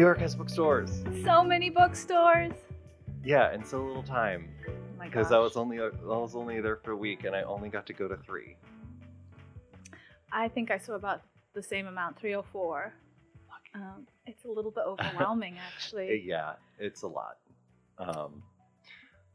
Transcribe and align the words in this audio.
New 0.00 0.06
York 0.06 0.20
has 0.20 0.34
bookstores. 0.34 1.02
So 1.26 1.44
many 1.44 1.68
bookstores. 1.68 2.54
Yeah, 3.22 3.52
and 3.52 3.66
so 3.66 3.84
little 3.84 4.02
time 4.02 4.48
Oh 4.66 4.72
because 5.04 5.30
I 5.30 5.36
was 5.36 5.58
only 5.58 5.78
I 5.78 5.90
was 6.02 6.34
only 6.34 6.58
there 6.62 6.76
for 6.76 6.92
a 6.92 6.96
week, 6.96 7.24
and 7.24 7.36
I 7.36 7.42
only 7.42 7.68
got 7.68 7.84
to 7.88 7.92
go 7.92 8.08
to 8.08 8.16
three. 8.16 8.56
I 10.32 10.48
think 10.48 10.70
I 10.70 10.78
saw 10.78 10.94
about 10.94 11.20
the 11.52 11.62
same 11.62 11.86
amount, 11.86 12.18
three 12.18 12.34
or 12.34 12.42
four. 12.42 12.94
Um, 13.74 14.06
it's 14.24 14.46
a 14.46 14.48
little 14.48 14.70
bit 14.70 14.84
overwhelming, 14.86 15.58
actually. 15.70 16.22
Yeah, 16.24 16.54
it's 16.78 17.02
a 17.02 17.06
lot. 17.06 17.36
Um, 17.98 18.42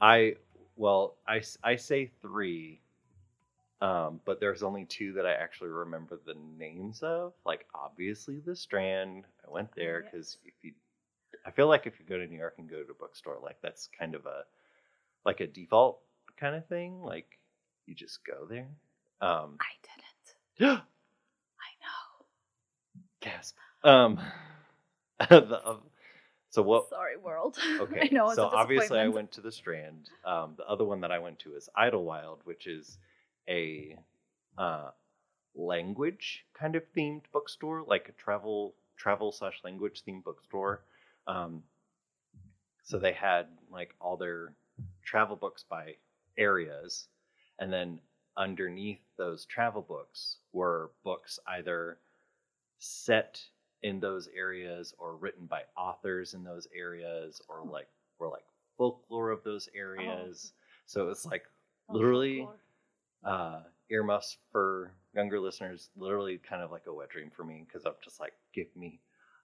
I 0.02 0.34
well, 0.78 1.18
I 1.28 1.44
I 1.64 1.76
say 1.76 2.10
three, 2.24 2.82
um, 3.82 4.22
but 4.26 4.40
there's 4.40 4.64
only 4.64 4.86
two 4.86 5.14
that 5.14 5.26
I 5.26 5.34
actually 5.34 5.70
remember 5.70 6.20
the 6.26 6.36
names 6.58 7.02
of. 7.04 7.34
Like 7.46 7.66
obviously 7.74 8.40
the 8.40 8.56
Strand. 8.56 9.26
I 9.46 9.52
went 9.52 9.70
there 9.76 10.02
Yes. 10.04 10.12
because 10.12 10.38
if 10.46 10.54
you, 10.64 10.74
I 11.46 11.52
feel 11.52 11.68
like 11.68 11.86
if 11.86 12.00
you 12.00 12.06
go 12.06 12.18
to 12.18 12.26
New 12.28 12.38
York 12.38 12.56
and 12.58 12.70
go 12.70 12.82
to 12.84 12.92
a 12.92 12.96
bookstore, 12.96 13.38
like 13.42 13.58
that's 13.62 13.90
kind 13.98 14.16
of 14.16 14.26
a 14.26 14.44
like 15.26 15.40
a 15.42 15.48
default 15.48 16.00
kind 16.38 16.56
of 16.56 16.66
thing. 16.68 17.02
Like 17.02 17.40
you 17.86 17.96
just 17.96 18.20
go 18.26 18.46
there. 18.50 18.68
Um, 19.22 19.58
I 19.60 19.74
didn't. 20.58 20.72
I 20.80 21.72
know. 21.82 22.26
gasp. 23.22 23.56
Um, 23.84 24.20
the, 25.30 25.62
uh, 25.64 25.78
so 26.50 26.62
what? 26.62 26.90
Sorry, 26.90 27.18
world. 27.18 27.58
Okay, 27.82 28.10
I 28.10 28.14
know. 28.14 28.34
So 28.34 28.46
obviously 28.46 29.00
I 29.00 29.10
went 29.10 29.34
to 29.34 29.42
the 29.42 29.52
Strand. 29.52 30.10
Um, 30.26 30.54
the 30.58 30.66
other 30.66 30.86
one 30.86 31.02
that 31.02 31.12
I 31.12 31.20
went 31.20 31.40
to 31.40 31.56
is 31.56 31.68
Idlewild, 31.76 32.40
which 32.46 32.68
is 32.68 32.98
a 33.50 33.96
uh, 34.58 34.92
language 35.56 36.46
kind 36.54 36.76
of 36.76 36.84
themed 36.96 37.24
bookstore, 37.34 37.84
like 37.88 38.10
a 38.10 38.12
travel 38.14 38.76
travel 38.98 39.32
slash 39.32 39.62
language 39.64 40.04
themed 40.08 40.24
bookstore. 40.24 40.84
Um, 41.28 41.64
so 42.84 43.00
they 43.00 43.14
had 43.14 43.48
like 43.72 43.96
all 44.00 44.18
their 44.18 44.54
travel 45.04 45.36
books 45.36 45.64
by 45.70 45.96
areas, 46.38 47.08
and 47.60 47.72
then 47.72 48.00
underneath 48.38 49.00
those 49.18 49.46
travel 49.46 49.82
books 49.82 50.38
were 50.52 50.92
books 51.04 51.40
either 51.48 51.98
set 52.80 53.42
in 53.84 54.00
those 54.00 54.28
areas 54.36 54.94
or 54.98 55.16
written 55.16 55.46
by 55.46 55.62
authors 55.78 56.34
in 56.34 56.44
those 56.44 56.68
areas 56.76 57.42
or 57.48 57.62
Oh. 57.62 57.66
like 57.72 57.88
or 58.20 58.30
like 58.30 58.46
folklore 58.78 59.30
of 59.32 59.44
those 59.44 59.70
areas. 59.76 60.54
So 60.86 61.04
it 61.04 61.08
was 61.08 61.26
like 61.26 61.44
Oh, 61.88 61.94
literally 61.94 62.38
folklore. 62.40 62.60
Uh 63.26 63.62
earmuffs 63.90 64.38
for 64.52 64.94
younger 65.16 65.40
listeners, 65.40 65.90
literally 65.96 66.40
kind 66.50 66.62
of 66.62 66.72
like 66.72 66.88
a 66.88 66.94
wet 66.94 67.10
dream 67.10 67.32
for 67.36 67.44
me 67.44 67.66
because 67.68 67.86
I'm 67.86 67.94
just 68.04 68.20
like, 68.20 68.34
give 68.54 68.68
me 68.76 69.00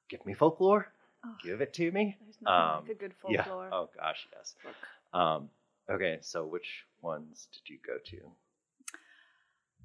give 0.09 0.25
me 0.25 0.33
folklore, 0.33 0.87
Oh, 1.25 1.35
give 1.43 1.61
it 1.61 1.73
to 1.75 1.91
me. 1.91 2.17
There's 2.21 2.37
nothing 2.41 2.59
um, 2.59 2.83
like 2.83 2.95
a 2.95 2.99
good 2.99 3.13
Yeah. 3.27 3.43
folklore 3.43 3.69
Oh 3.71 3.89
gosh, 3.95 4.27
yes. 4.35 4.55
Um 5.13 5.49
okay, 5.89 6.19
so 6.21 6.45
which 6.45 6.85
ones 7.01 7.47
did 7.53 7.71
you 7.71 7.79
go 7.85 7.97
to? 8.05 8.31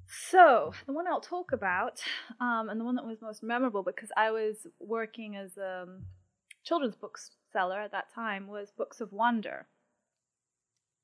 So 0.08 0.72
the 0.86 0.92
one 0.92 1.08
I'll 1.08 1.20
talk 1.20 1.53
about, 1.53 2.00
um, 2.41 2.69
and 2.69 2.81
the 2.81 2.84
one 2.84 2.94
that 2.94 3.05
was 3.05 3.20
most 3.20 3.42
memorable 3.42 3.83
because 3.83 4.10
I 4.16 4.31
was 4.31 4.66
working 4.78 5.36
as 5.36 5.56
a 5.56 5.83
um, 5.83 6.05
children's 6.64 6.94
bookseller 6.97 7.81
at 7.81 7.92
that 7.92 8.12
time 8.14 8.47
was 8.47 8.70
Books 8.70 9.00
of 9.00 9.12
Wonder, 9.12 9.66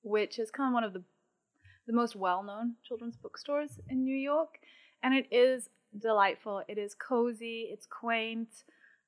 which 0.03 0.39
is 0.39 0.51
kind 0.51 0.69
of 0.69 0.75
one 0.75 0.85
of 0.85 0.93
the 0.93 1.03
the 1.87 1.93
most 1.93 2.15
well-known 2.17 2.75
children's 2.87 3.17
bookstores 3.17 3.81
in 3.89 4.05
New 4.05 4.17
York, 4.17 4.59
and 5.03 5.15
it 5.15 5.27
is 5.33 5.69
delightful. 5.99 6.63
It 6.69 6.79
is 6.79 6.95
cozy. 6.95 7.69
It's 7.73 7.87
quaint. 7.87 8.65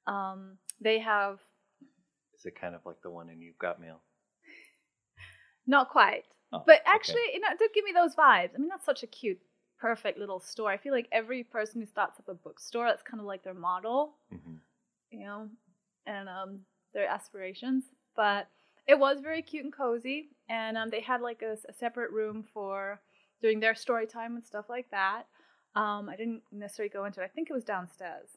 Um, 0.06 0.58
they 0.80 0.98
have 0.98 1.38
Is 2.36 2.44
it 2.46 2.58
kind 2.60 2.74
of 2.74 2.84
like 2.84 3.00
the 3.02 3.10
one 3.10 3.28
in 3.30 3.40
You've 3.40 3.58
Got 3.58 3.80
Mail? 3.80 4.00
Not 5.66 5.88
quite. 5.90 6.24
Oh, 6.52 6.62
but 6.66 6.80
okay. 6.80 6.82
actually, 6.86 7.22
you 7.32 7.40
know, 7.40 7.48
it 7.52 7.58
did 7.58 7.70
give 7.74 7.84
me 7.84 7.92
those 7.94 8.14
vibes. 8.14 8.50
I 8.54 8.58
mean, 8.58 8.68
that's 8.68 8.84
such 8.84 9.02
a 9.02 9.06
cute, 9.06 9.40
perfect 9.78 10.18
little 10.18 10.40
store. 10.40 10.70
I 10.70 10.76
feel 10.76 10.92
like 10.92 11.08
every 11.10 11.42
person 11.42 11.80
who 11.80 11.86
starts 11.86 12.18
up 12.20 12.28
a 12.28 12.34
bookstore, 12.34 12.86
that's 12.86 13.02
kind 13.02 13.20
of 13.20 13.26
like 13.26 13.42
their 13.42 13.54
model, 13.54 14.16
Mhm. 14.32 14.60
you 15.10 15.20
know, 15.20 15.48
and 16.06 16.28
um, 16.28 16.60
their 16.92 17.08
aspirations. 17.08 17.84
But 18.14 18.48
it 18.86 18.98
was 18.98 19.20
very 19.20 19.42
cute 19.42 19.64
and 19.64 19.72
cozy, 19.72 20.28
and 20.48 20.76
um, 20.76 20.90
they 20.90 21.00
had 21.00 21.20
like 21.20 21.42
a 21.42 21.56
separate 21.72 22.10
room 22.10 22.44
for 22.52 23.00
doing 23.40 23.60
their 23.60 23.74
story 23.74 24.06
time 24.06 24.36
and 24.36 24.44
stuff 24.44 24.66
like 24.68 24.90
that. 24.90 25.24
Um, 25.74 26.08
I 26.08 26.16
didn't 26.16 26.42
necessarily 26.52 26.90
go 26.90 27.04
into 27.04 27.20
it. 27.20 27.24
I 27.24 27.28
think 27.28 27.50
it 27.50 27.54
was 27.54 27.64
downstairs. 27.64 28.28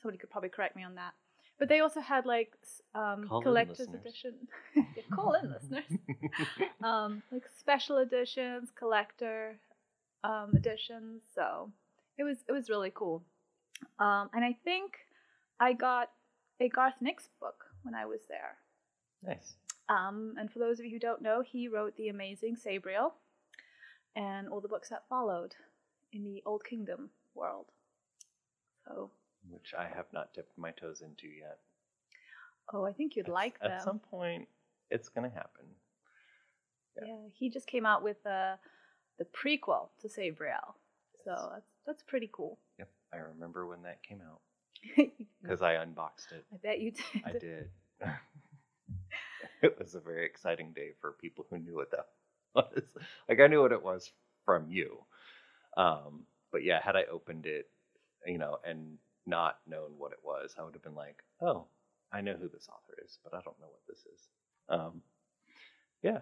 Somebody 0.00 0.18
could 0.18 0.30
probably 0.30 0.48
correct 0.48 0.76
me 0.76 0.82
on 0.82 0.96
that. 0.96 1.12
But 1.58 1.68
they 1.68 1.80
also 1.80 2.00
had 2.00 2.26
like 2.26 2.52
um, 2.94 3.28
collector's 3.28 3.88
edition. 3.88 4.34
yeah, 4.76 4.82
call 5.12 5.34
in, 5.34 5.52
listeners 5.52 5.84
um, 6.82 7.22
like 7.30 7.44
special 7.58 7.98
editions, 7.98 8.70
collector 8.76 9.56
um, 10.24 10.52
editions. 10.56 11.22
So 11.34 11.70
it 12.18 12.24
was 12.24 12.38
it 12.48 12.52
was 12.52 12.68
really 12.68 12.90
cool. 12.92 13.22
Um, 14.00 14.30
and 14.34 14.44
I 14.44 14.56
think 14.64 14.94
I 15.60 15.74
got 15.74 16.10
a 16.60 16.68
Garth 16.68 16.94
Nix 17.00 17.28
book 17.40 17.64
when 17.82 17.94
I 17.94 18.04
was 18.06 18.20
there. 18.28 18.56
nice. 19.24 19.54
Um, 19.88 20.34
and 20.38 20.50
for 20.50 20.58
those 20.58 20.78
of 20.78 20.86
you 20.86 20.92
who 20.92 20.98
don't 20.98 21.22
know, 21.22 21.42
he 21.42 21.68
wrote 21.68 21.96
The 21.96 22.08
Amazing 22.08 22.56
Sabriel 22.56 23.12
and 24.16 24.48
all 24.48 24.60
the 24.60 24.68
books 24.68 24.88
that 24.88 25.02
followed 25.08 25.54
in 26.12 26.24
the 26.24 26.42
Old 26.46 26.64
Kingdom 26.64 27.10
world. 27.34 27.66
So, 28.86 29.10
Which 29.50 29.74
I 29.78 29.84
have 29.94 30.06
not 30.12 30.32
dipped 30.34 30.56
my 30.56 30.70
toes 30.70 31.02
into 31.02 31.26
yet. 31.28 31.58
oh, 32.72 32.84
I 32.86 32.92
think 32.92 33.16
you'd 33.16 33.26
At 33.28 33.32
like 33.32 33.58
them. 33.60 33.72
At 33.72 33.82
some 33.82 33.98
point, 33.98 34.48
it's 34.90 35.08
gonna 35.08 35.28
happen. 35.30 35.66
yeah. 36.96 37.08
Yeah, 37.08 37.28
he 37.34 37.50
just 37.50 37.66
came 37.66 37.84
out 37.86 38.02
with 38.02 38.22
the 38.22 38.54
the 39.18 39.24
prequel 39.26 39.88
to 40.00 40.08
Sabriel. 40.08 40.74
So 41.24 41.50
that's 41.52 41.70
that's 41.86 42.02
pretty 42.02 42.30
cool. 42.32 42.58
Yep, 42.78 42.88
I 43.12 43.16
remember 43.18 43.66
when 43.66 43.82
that 43.82 44.02
came 44.02 44.20
out 44.22 44.40
because 45.42 45.60
I 45.62 45.74
unboxed 45.74 46.32
it. 46.32 46.44
I 46.52 46.56
bet 46.62 46.80
you 46.80 46.90
did. 47.12 47.22
I 47.24 47.32
did. 47.32 47.70
it 49.72 49.78
was 49.78 49.94
a 49.94 50.00
very 50.00 50.24
exciting 50.26 50.72
day 50.72 50.90
for 51.00 51.12
people 51.12 51.46
who 51.50 51.58
knew 51.58 51.74
what 51.74 51.90
that 51.90 52.06
was. 52.54 52.82
Like 53.28 53.40
I 53.40 53.46
knew 53.46 53.60
what 53.62 53.72
it 53.72 53.82
was 53.82 54.10
from 54.44 54.66
you, 54.70 54.98
um, 55.76 56.24
but 56.52 56.62
yeah, 56.64 56.80
had 56.82 56.96
I 56.96 57.04
opened 57.04 57.46
it, 57.46 57.68
you 58.26 58.38
know, 58.38 58.58
and 58.66 58.98
not 59.26 59.58
known 59.66 59.92
what 59.98 60.12
it 60.12 60.18
was, 60.22 60.54
I 60.58 60.62
would 60.62 60.74
have 60.74 60.82
been 60.82 60.94
like, 60.94 61.22
"Oh, 61.40 61.66
I 62.12 62.20
know 62.20 62.34
who 62.34 62.48
this 62.48 62.68
author 62.68 62.96
is, 63.04 63.18
but 63.24 63.34
I 63.34 63.40
don't 63.44 63.58
know 63.60 63.68
what 63.68 63.80
this 63.88 64.00
is." 64.00 64.28
Um, 64.68 65.02
yeah. 66.02 66.18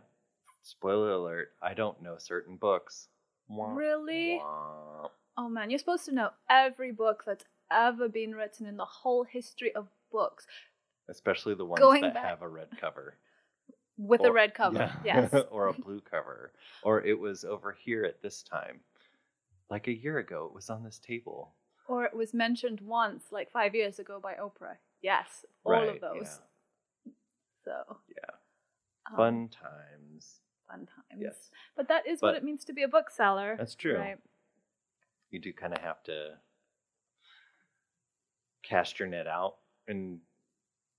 Spoiler 0.63 1.11
alert: 1.13 1.53
I 1.61 1.75
don't 1.75 2.01
know 2.03 2.17
certain 2.19 2.57
books. 2.57 3.09
Wah, 3.49 3.75
Really? 3.75 4.37
wah. 4.37 5.09
Oh 5.37 5.49
man, 5.49 5.71
you're 5.71 5.79
supposed 5.81 6.05
to 6.05 6.13
know 6.15 6.31
every 6.49 6.93
book 6.93 7.25
that's 7.27 7.45
ever 7.71 8.09
been 8.09 8.35
written 8.35 8.67
in 8.67 8.77
the 8.77 8.85
whole 8.85 9.25
history 9.25 9.75
of 9.75 9.89
books 10.13 10.47
Especially 11.09 11.55
the 11.55 11.65
ones 11.65 11.81
Going 11.81 12.03
that 12.03 12.15
back- 12.15 12.25
have 12.27 12.43
a 12.43 12.49
red 12.49 12.69
cover. 12.79 13.17
With 14.07 14.23
a 14.25 14.33
red 14.33 14.55
cover. 14.55 14.93
yeah. 15.05 15.29
Yes. 15.33 15.45
or 15.51 15.69
a 15.69 15.73
blue 15.73 16.01
cover. 16.01 16.53
Or 16.83 17.03
it 17.03 17.19
was 17.19 17.45
over 17.45 17.73
here 17.85 18.05
at 18.05 18.21
this 18.23 18.43
time. 18.43 18.81
Like 19.71 19.87
a 19.89 19.93
year 19.93 20.19
ago, 20.19 20.47
it 20.47 20.55
was 20.55 20.69
on 20.71 20.85
this 20.85 20.99
table. 20.99 21.55
or 21.89 22.05
it 22.05 22.15
was 22.15 22.33
mentioned 22.35 22.81
once, 22.81 23.25
like 23.31 23.51
five 23.51 23.75
years 23.75 23.99
ago, 23.99 24.21
by 24.23 24.35
Oprah. 24.35 24.77
Yes, 25.03 25.45
all 25.65 25.73
right. 25.73 25.89
of 25.89 26.01
those. 26.01 26.41
So 27.65 27.73
Yeah. 28.09 28.35
um, 29.11 29.17
Fun 29.17 29.49
times. 29.49 30.41
fun 30.69 30.87
times. 30.87 31.21
Yes. 31.21 31.51
But 31.77 31.89
that 31.89 32.07
is 32.07 32.21
what 32.23 32.35
it 32.37 32.45
means 32.45 32.65
to 32.67 32.73
be 32.73 32.83
a 32.83 32.89
bookseller. 32.89 33.57
That's 33.59 33.75
true. 33.75 33.97
Right. 33.99 34.19
You 35.31 35.39
do 35.41 35.53
kind 35.53 35.73
of 35.73 35.83
have 35.83 36.03
to 36.05 36.39
cast 38.63 38.99
your 38.99 39.09
net 39.09 39.27
out 39.27 39.57
and 39.89 40.21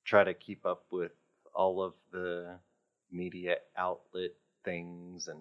try 0.06 0.24
to 0.24 0.34
keep 0.34 0.66
up 0.66 0.86
with 0.92 1.12
all 1.54 1.82
of 1.82 1.94
media 3.44 3.58
outlet 3.78 4.32
things 4.64 5.28
and 5.28 5.40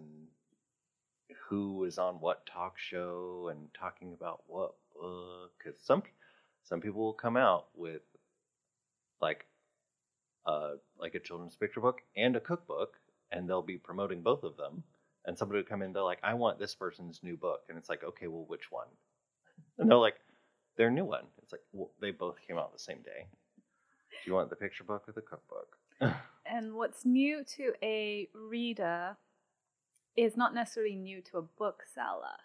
who 1.49 1.84
is 1.84 1.99
on 1.99 2.14
what 2.16 2.44
talk 2.46 2.78
show 2.78 3.49
and 3.50 3.69
talking 3.78 4.12
about 4.12 4.43
what 4.46 4.75
book 5.00 5.52
because 5.58 5.81
some 5.81 6.02
some 6.64 6.81
people 6.81 7.00
will 7.00 7.12
come 7.12 7.37
out 7.37 7.66
with 7.76 8.02
like 9.20 9.46
uh 10.46 10.72
like 10.99 11.14
a 11.14 11.20
children's 11.20 11.56
picture 11.56 11.81
book 11.81 12.00
and 12.16 12.34
a 12.37 12.40
cookbook 12.40 12.99
and 13.31 13.49
they'll 13.49 13.62
be 13.62 13.78
promoting 13.78 14.20
both 14.20 14.43
of 14.43 14.56
them 14.56 14.82
and 15.25 15.38
somebody 15.38 15.58
will 15.60 15.69
come 15.69 15.82
in 15.82 15.93
they're 15.93 16.02
like 16.02 16.19
i 16.25 16.34
want 16.34 16.58
this 16.58 16.75
person's 16.75 17.20
new 17.22 17.37
book 17.37 17.62
and 17.69 17.78
it's 17.78 17.88
like 17.88 18.02
okay 18.04 18.26
well 18.26 18.44
which 18.49 18.70
one? 18.70 18.88
And 19.78 19.90
they're 19.90 19.99
like 19.99 20.16
their 20.76 20.90
new 20.90 21.04
one. 21.04 21.25
It's 21.43 21.52
like 21.52 21.62
well, 21.72 21.90
they 22.00 22.10
both 22.10 22.37
came 22.46 22.58
out 22.58 22.72
the 22.72 22.78
same 22.78 22.99
day. 23.02 23.26
Do 24.10 24.31
you 24.31 24.34
want 24.34 24.50
the 24.50 24.56
picture 24.56 24.84
book 24.84 25.04
or 25.08 25.12
the 25.12 25.22
cookbook 25.22 25.76
And 26.54 26.75
what's 26.75 27.06
new 27.06 27.43
to 27.56 27.72
a 27.82 28.28
reader 28.34 29.16
is 30.16 30.37
not 30.37 30.52
necessarily 30.54 30.96
new 30.96 31.22
to 31.22 31.38
a 31.38 31.43
bookseller. 31.43 32.37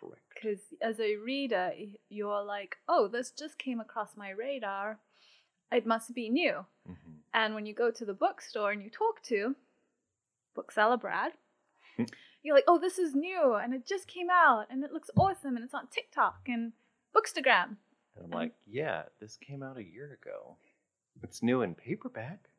correct 0.00 0.20
Because 0.34 0.60
as 0.82 1.00
a 1.00 1.16
reader, 1.16 1.72
you're 2.10 2.42
like, 2.42 2.76
oh, 2.86 3.08
this 3.08 3.30
just 3.30 3.56
came 3.58 3.80
across 3.80 4.16
my 4.16 4.28
radar. 4.30 4.98
it 5.72 5.86
must 5.86 6.14
be 6.14 6.28
new. 6.28 6.66
Mhm. 6.86 7.22
And 7.32 7.54
when 7.54 7.64
you 7.66 7.74
go 7.74 7.90
to 7.90 8.04
the 8.04 8.12
bookstore 8.14 8.70
and 8.70 8.82
you 8.82 8.90
talk 8.90 9.22
to 9.24 9.56
bookseller 10.54 10.98
Brad, 10.98 11.32
Hmm. 11.96 12.04
you're 12.42 12.54
like, 12.54 12.68
oh, 12.68 12.78
this 12.78 12.98
is 12.98 13.14
new 13.14 13.54
and 13.54 13.72
it 13.74 13.84
just 13.86 14.06
came 14.06 14.28
out 14.30 14.66
and 14.70 14.84
it 14.84 14.92
looks 14.92 15.10
awesome 15.16 15.56
and 15.56 15.64
it's 15.64 15.74
on 15.74 15.88
TikTok 15.88 16.48
and 16.48 16.74
Bookstagram. 17.14 17.78
And 18.14 18.18
I'm 18.18 18.24
And- 18.24 18.34
like, 18.34 18.54
yeah, 18.66 19.08
this 19.20 19.36
came 19.38 19.62
out 19.64 19.78
a 19.78 19.82
year 19.82 20.12
ago. 20.12 20.58
It's 21.22 21.42
new 21.42 21.62
in 21.62 21.74
paperback. 21.74 22.50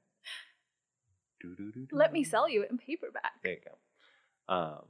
Let 1.92 2.14
me 2.14 2.24
sell 2.24 2.50
you 2.50 2.64
it 2.64 2.72
in 2.72 2.78
paperback. 2.78 3.34
There 3.44 3.54
you 3.54 3.60
go. 3.64 4.54
Um, 4.54 4.86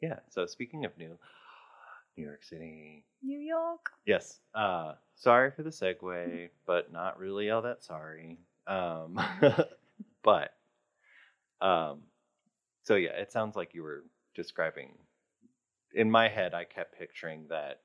yeah. 0.00 0.18
So 0.30 0.46
speaking 0.46 0.84
of 0.84 0.96
new, 0.98 1.18
New 2.16 2.24
York 2.24 2.44
City. 2.44 3.04
New 3.22 3.38
York. 3.38 3.90
Yes. 4.06 4.40
Uh, 4.54 4.94
sorry 5.14 5.50
for 5.50 5.62
the 5.62 5.70
segue, 5.70 6.48
but 6.66 6.92
not 6.92 7.18
really 7.18 7.50
all 7.50 7.62
that 7.62 7.84
sorry. 7.84 8.38
Um, 8.66 9.20
but 10.22 10.54
um, 11.60 12.00
so 12.82 12.96
yeah, 12.96 13.10
it 13.10 13.32
sounds 13.32 13.56
like 13.56 13.74
you 13.74 13.82
were 13.82 14.04
describing. 14.34 14.92
In 15.94 16.10
my 16.10 16.28
head, 16.28 16.54
I 16.54 16.64
kept 16.64 16.98
picturing 16.98 17.46
that 17.48 17.80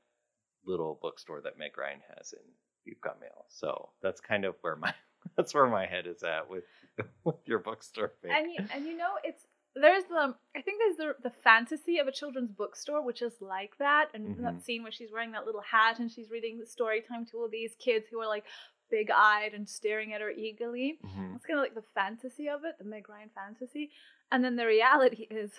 little 0.65 0.99
bookstore 1.01 1.41
that 1.41 1.57
Meg 1.57 1.77
Ryan 1.77 2.01
has 2.15 2.33
in 2.33 2.43
You've 2.85 3.01
Got 3.01 3.19
Mail. 3.19 3.45
So 3.49 3.89
that's 4.01 4.21
kind 4.21 4.45
of 4.45 4.55
where 4.61 4.75
my 4.75 4.93
that's 5.37 5.53
where 5.53 5.67
my 5.67 5.85
head 5.85 6.07
is 6.07 6.23
at 6.23 6.49
with 6.49 6.63
with 7.23 7.35
your 7.45 7.59
bookstore. 7.59 8.13
Pick. 8.21 8.31
And 8.31 8.51
you, 8.51 8.59
and 8.73 8.85
you 8.85 8.97
know, 8.97 9.11
it's 9.23 9.45
there's 9.75 10.03
the 10.05 10.35
I 10.55 10.61
think 10.61 10.79
there's 10.81 10.97
the 10.97 11.15
the 11.29 11.35
fantasy 11.43 11.99
of 11.99 12.07
a 12.07 12.11
children's 12.11 12.51
bookstore, 12.51 13.01
which 13.05 13.21
is 13.21 13.33
like 13.41 13.77
that, 13.79 14.09
and 14.13 14.35
Mhm. 14.37 14.41
that 14.43 14.61
scene 14.63 14.83
where 14.83 14.91
she's 14.91 15.11
wearing 15.11 15.31
that 15.31 15.45
little 15.45 15.61
hat 15.61 15.99
and 15.99 16.11
she's 16.11 16.29
reading 16.29 16.59
the 16.59 16.65
story 16.65 17.01
time 17.01 17.25
to 17.27 17.37
all 17.37 17.47
these 17.49 17.75
kids 17.75 18.07
who 18.09 18.19
are 18.19 18.27
like 18.27 18.45
big 18.89 19.09
eyed 19.09 19.53
and 19.53 19.69
staring 19.69 20.13
at 20.13 20.19
her 20.21 20.29
eagerly. 20.31 20.99
Mhm. 21.05 21.35
It's 21.35 21.45
kind 21.45 21.57
of 21.57 21.63
like 21.63 21.75
the 21.75 21.89
fantasy 21.95 22.49
of 22.49 22.65
it, 22.65 22.77
the 22.77 22.83
Meg 22.83 23.07
Ryan 23.07 23.29
fantasy, 23.33 23.91
and 24.31 24.43
then 24.43 24.57
the 24.57 24.65
reality 24.67 25.23
is 25.31 25.51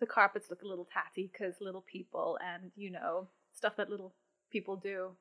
the 0.00 0.06
carpets 0.06 0.50
look 0.50 0.62
a 0.62 0.66
little 0.66 0.84
tatty 0.92 1.30
because 1.32 1.54
little 1.60 1.82
people 1.82 2.36
and 2.44 2.72
you 2.74 2.90
know 2.90 3.28
stuff 3.52 3.76
that 3.76 3.88
little 3.88 4.12
people 4.50 4.74
do 4.76 5.16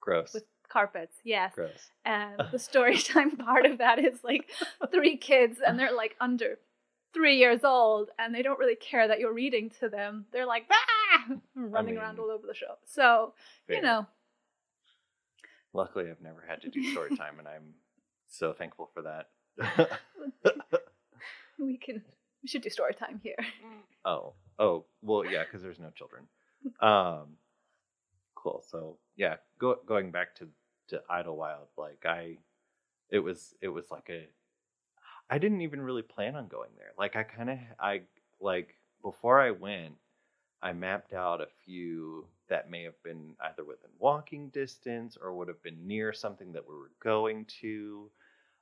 Gross. 0.00 0.34
with 0.34 0.44
carpets. 0.70 1.16
Yes, 1.24 1.54
Gross. 1.54 1.90
and 2.04 2.40
the 2.52 2.58
story 2.58 2.98
time 2.98 3.36
part 3.36 3.66
of 3.66 3.78
that 3.78 3.98
is 3.98 4.22
like 4.24 4.48
three 4.90 5.16
kids 5.16 5.58
and 5.64 5.78
they're 5.78 5.94
like 5.94 6.16
under 6.20 6.58
three 7.12 7.38
years 7.38 7.64
old 7.64 8.08
and 8.18 8.34
they 8.34 8.42
don't 8.42 8.58
really 8.58 8.76
care 8.76 9.08
that 9.08 9.18
you're 9.18 9.34
reading 9.34 9.68
to 9.80 9.88
them 9.88 10.26
they're 10.32 10.46
like 10.46 10.64
ah! 10.70 11.34
running 11.56 11.98
around 11.98 12.14
mean, 12.14 12.20
all 12.24 12.30
over 12.30 12.46
the 12.46 12.54
show 12.54 12.76
so 12.84 13.34
you 13.68 13.82
know 13.82 14.06
Luckily, 15.72 16.10
I've 16.10 16.20
never 16.20 16.44
had 16.46 16.62
to 16.62 16.68
do 16.68 16.82
story 16.90 17.16
time, 17.16 17.38
and 17.38 17.46
I'm 17.46 17.74
so 18.28 18.52
thankful 18.52 18.90
for 18.92 19.02
that. 19.02 19.28
we 21.58 21.76
can 21.76 22.02
we 22.42 22.48
should 22.48 22.62
do 22.62 22.70
story 22.70 22.94
time 22.94 23.20
here 23.22 23.36
oh, 24.04 24.32
oh, 24.58 24.84
well, 25.02 25.24
yeah, 25.24 25.44
because 25.44 25.62
there's 25.62 25.78
no 25.78 25.90
children. 25.90 26.24
Um, 26.80 27.36
cool. 28.34 28.64
So 28.68 28.96
yeah, 29.16 29.36
go, 29.58 29.76
going 29.86 30.10
back 30.10 30.34
to 30.36 30.48
to 30.90 31.02
Idlewild, 31.08 31.68
like 31.76 32.04
I, 32.04 32.38
it 33.10 33.20
was 33.20 33.54
it 33.60 33.68
was 33.68 33.90
like 33.90 34.08
a, 34.10 34.26
I 35.28 35.38
didn't 35.38 35.62
even 35.62 35.80
really 35.80 36.02
plan 36.02 36.36
on 36.36 36.48
going 36.48 36.70
there. 36.76 36.92
Like 36.98 37.16
I 37.16 37.22
kind 37.22 37.50
of 37.50 37.58
I 37.78 38.02
like 38.40 38.74
before 39.02 39.40
I 39.40 39.50
went, 39.50 39.94
I 40.62 40.72
mapped 40.72 41.12
out 41.12 41.40
a 41.40 41.48
few 41.64 42.26
that 42.48 42.70
may 42.70 42.82
have 42.82 43.00
been 43.02 43.34
either 43.40 43.64
within 43.64 43.90
walking 43.98 44.48
distance 44.48 45.16
or 45.20 45.32
would 45.34 45.48
have 45.48 45.62
been 45.62 45.86
near 45.86 46.12
something 46.12 46.52
that 46.52 46.68
we 46.68 46.74
were 46.74 46.90
going 47.02 47.46
to. 47.60 48.10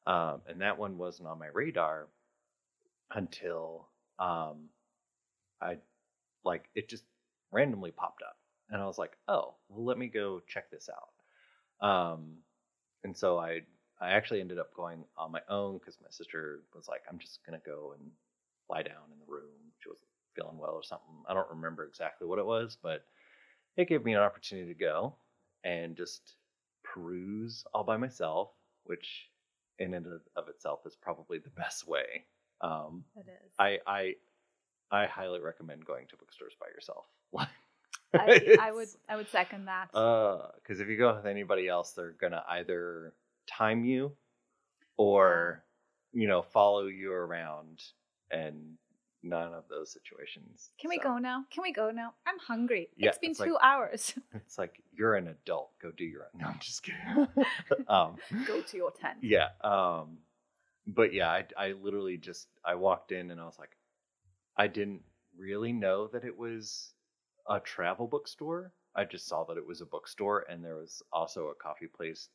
Um, 0.06 0.42
and 0.46 0.60
that 0.60 0.78
one 0.78 0.96
wasn't 0.96 1.28
on 1.28 1.38
my 1.38 1.48
radar 1.48 2.06
until 3.14 3.88
um, 4.18 4.68
I 5.60 5.78
like 6.44 6.68
it 6.74 6.88
just 6.88 7.04
randomly 7.50 7.90
popped 7.90 8.22
up. 8.22 8.36
And 8.70 8.82
I 8.82 8.86
was 8.86 8.98
like, 8.98 9.16
oh, 9.28 9.54
well, 9.68 9.84
let 9.84 9.98
me 9.98 10.08
go 10.08 10.42
check 10.46 10.70
this 10.70 10.88
out. 10.92 11.08
Um, 11.80 12.38
and 13.04 13.16
so 13.16 13.38
I 13.38 13.62
I 14.00 14.10
actually 14.12 14.40
ended 14.40 14.58
up 14.58 14.74
going 14.74 15.04
on 15.16 15.32
my 15.32 15.40
own 15.48 15.78
because 15.78 15.96
my 16.00 16.10
sister 16.10 16.60
was 16.74 16.88
like, 16.88 17.02
I'm 17.10 17.18
just 17.18 17.40
gonna 17.44 17.60
go 17.64 17.94
and 17.98 18.10
lie 18.68 18.82
down 18.82 19.10
in 19.12 19.18
the 19.18 19.32
room. 19.32 19.50
She 19.80 19.88
wasn't 19.88 20.08
feeling 20.34 20.58
well 20.58 20.72
or 20.72 20.82
something. 20.82 21.14
I 21.28 21.34
don't 21.34 21.50
remember 21.50 21.84
exactly 21.84 22.26
what 22.26 22.38
it 22.38 22.46
was, 22.46 22.76
but 22.82 23.04
it 23.76 23.88
gave 23.88 24.04
me 24.04 24.14
an 24.14 24.20
opportunity 24.20 24.72
to 24.72 24.78
go 24.78 25.14
and 25.64 25.96
just 25.96 26.34
peruse 26.84 27.64
all 27.74 27.84
by 27.84 27.96
myself, 27.96 28.50
which 28.84 29.30
in 29.78 29.94
and 29.94 30.06
of- 30.06 30.28
of 30.36 30.48
itself 30.48 30.80
is 30.86 30.96
probably 30.96 31.38
the 31.38 31.50
best 31.50 31.86
way. 31.86 32.24
Um, 32.60 33.04
it 33.16 33.26
is 33.28 33.52
I 33.58 33.78
I 33.86 34.14
I 34.90 35.06
highly 35.06 35.40
recommend 35.40 35.84
going 35.84 36.06
to 36.08 36.16
bookstores 36.16 36.54
by 36.60 36.68
yourself. 36.68 37.06
I, 38.14 38.56
I 38.60 38.72
would 38.72 38.88
i 39.08 39.16
would 39.16 39.28
second 39.30 39.66
that 39.66 39.88
Uh, 39.94 40.48
because 40.56 40.80
if 40.80 40.88
you 40.88 40.96
go 40.96 41.14
with 41.14 41.26
anybody 41.26 41.68
else, 41.68 41.92
they're 41.92 42.12
gonna 42.20 42.44
either 42.48 43.12
time 43.46 43.84
you, 43.84 44.12
or 44.96 45.64
you 46.12 46.26
know 46.26 46.42
follow 46.42 46.86
you 46.86 47.12
around, 47.12 47.82
and 48.30 48.74
none 49.22 49.52
of 49.52 49.64
those 49.68 49.90
situations. 49.92 50.70
can 50.80 50.88
we 50.88 50.98
go 50.98 51.18
now 51.18 51.44
can 51.50 51.62
we 51.62 51.72
go 51.72 51.90
now 51.90 52.14
i'm 52.24 52.38
hungry 52.38 52.88
Yeah, 52.96 53.08
it's 53.08 53.18
been 53.18 53.32
it's 53.32 53.40
like- 53.40 53.48
two 53.48 53.58
hours 53.60 54.14
It's 54.34 54.56
like 54.58 54.80
you're 54.96 55.16
an 55.16 55.26
adult. 55.28 55.70
Go 55.82 55.90
do 55.90 56.04
your 56.04 56.22
own. 56.22 56.40
No, 56.40 56.46
I'm 56.46 56.58
just 56.60 56.82
kidding. 56.84 57.26
um, 57.88 58.16
go 58.46 58.60
to 58.62 58.76
your 58.76 58.92
tent 58.92 59.18
yeah. 59.22 59.48
Um, 59.62 60.18
but 60.86 61.12
yeah, 61.12 61.28
I 61.30 61.44
I 61.56 61.72
literally 61.72 62.16
just 62.16 62.46
I 62.64 62.76
walked 62.76 63.10
in 63.12 63.30
and 63.32 63.40
I 63.40 63.44
was 63.44 63.58
like, 63.58 63.76
I 64.56 64.66
didn't 64.68 65.02
really 65.36 65.72
know 65.72 66.06
that 66.08 66.24
it 66.24 66.36
was 66.38 66.92
a 67.48 67.60
travel 67.60 68.06
bookstore. 68.06 68.72
I 68.94 69.04
just 69.04 69.26
saw 69.28 69.44
that 69.44 69.58
it 69.58 69.66
was 69.66 69.80
a 69.80 69.86
bookstore 69.86 70.46
and 70.48 70.64
there 70.64 70.76
was 70.76 71.02
also 71.12 71.48
a 71.48 71.54
coffee 71.54 71.86
place 71.86 72.28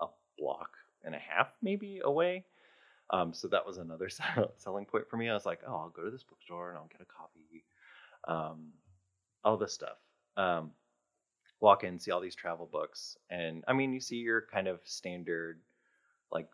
a 0.00 0.06
block 0.38 0.70
and 1.04 1.14
a 1.14 1.18
half 1.18 1.48
maybe 1.62 2.00
away. 2.04 2.44
Um, 3.10 3.32
so 3.34 3.48
that 3.48 3.66
was 3.66 3.78
another 3.78 4.08
selling 4.56 4.86
point 4.86 5.08
for 5.08 5.16
me. 5.16 5.28
I 5.28 5.34
was 5.34 5.46
like, 5.46 5.60
oh, 5.66 5.74
I'll 5.76 5.90
go 5.90 6.04
to 6.04 6.10
this 6.10 6.24
bookstore 6.24 6.70
and 6.70 6.78
I'll 6.78 6.88
get 6.90 7.00
a 7.02 7.04
coffee, 7.06 7.64
um, 8.28 8.72
all 9.44 9.56
this 9.56 9.72
stuff. 9.72 9.98
Um, 10.36 10.72
walk 11.60 11.84
in, 11.84 11.98
see 11.98 12.10
all 12.10 12.20
these 12.20 12.34
travel 12.34 12.66
books, 12.70 13.16
and 13.30 13.64
I 13.68 13.72
mean, 13.72 13.92
you 13.92 14.00
see 14.00 14.16
your 14.16 14.42
kind 14.52 14.68
of 14.68 14.80
standard 14.84 15.60
like 16.30 16.48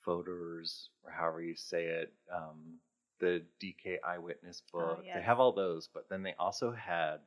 Fodor's 0.00 0.90
or 1.04 1.10
however 1.12 1.42
you 1.42 1.54
say 1.56 1.86
it. 1.86 2.12
Um, 2.32 2.78
the 3.20 3.42
DK 3.62 3.98
Eyewitness 4.04 4.62
Oh, 4.74 4.78
book. 4.78 5.04
They 5.14 5.22
have 5.22 5.40
all 5.40 5.52
those, 5.52 5.88
but 5.92 6.08
then 6.08 6.22
they 6.22 6.34
also 6.38 6.72
had 6.72 7.20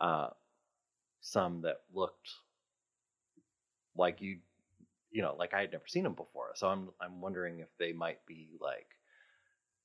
uh, 0.00 0.30
some 1.20 1.62
that 1.62 1.82
looked 1.94 2.30
like 3.96 4.20
you, 4.20 4.38
you 5.10 5.22
know, 5.22 5.34
like 5.38 5.54
I 5.54 5.60
had 5.60 5.72
never 5.72 5.86
seen 5.86 6.04
them 6.04 6.14
before. 6.14 6.52
So 6.54 6.68
I'm 6.68 6.90
I'm 7.00 7.20
wondering 7.20 7.60
if 7.60 7.68
they 7.78 7.92
might 7.92 8.24
be 8.26 8.50
like, 8.60 8.86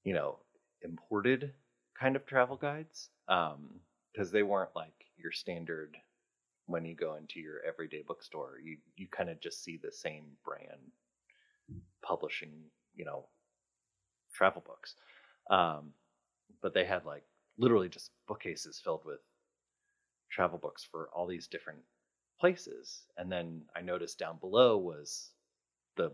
you 0.03 0.13
know, 0.13 0.39
imported 0.81 1.53
kind 1.99 2.15
of 2.15 2.25
travel 2.25 2.57
guides, 2.57 3.09
Um, 3.27 3.81
because 4.11 4.31
they 4.31 4.43
weren't 4.43 4.75
like 4.75 5.05
your 5.17 5.31
standard 5.31 5.97
when 6.67 6.85
you 6.85 6.95
go 6.95 7.15
into 7.15 7.39
your 7.39 7.61
everyday 7.63 8.03
bookstore. 8.03 8.59
You 8.63 8.77
you 8.97 9.07
kind 9.07 9.29
of 9.29 9.39
just 9.41 9.63
see 9.63 9.77
the 9.77 9.91
same 9.91 10.25
brand 10.45 10.91
publishing, 12.01 12.51
you 12.95 13.05
know, 13.05 13.27
travel 14.33 14.63
books. 14.65 14.95
Um, 15.49 15.93
but 16.61 16.73
they 16.73 16.85
had 16.85 17.05
like 17.05 17.23
literally 17.57 17.89
just 17.89 18.11
bookcases 18.27 18.79
filled 18.83 19.05
with 19.05 19.19
travel 20.31 20.57
books 20.57 20.83
for 20.83 21.09
all 21.13 21.27
these 21.27 21.47
different 21.47 21.79
places. 22.39 23.03
And 23.17 23.31
then 23.31 23.61
I 23.75 23.81
noticed 23.81 24.17
down 24.17 24.37
below 24.39 24.77
was 24.77 25.31
the 25.95 26.11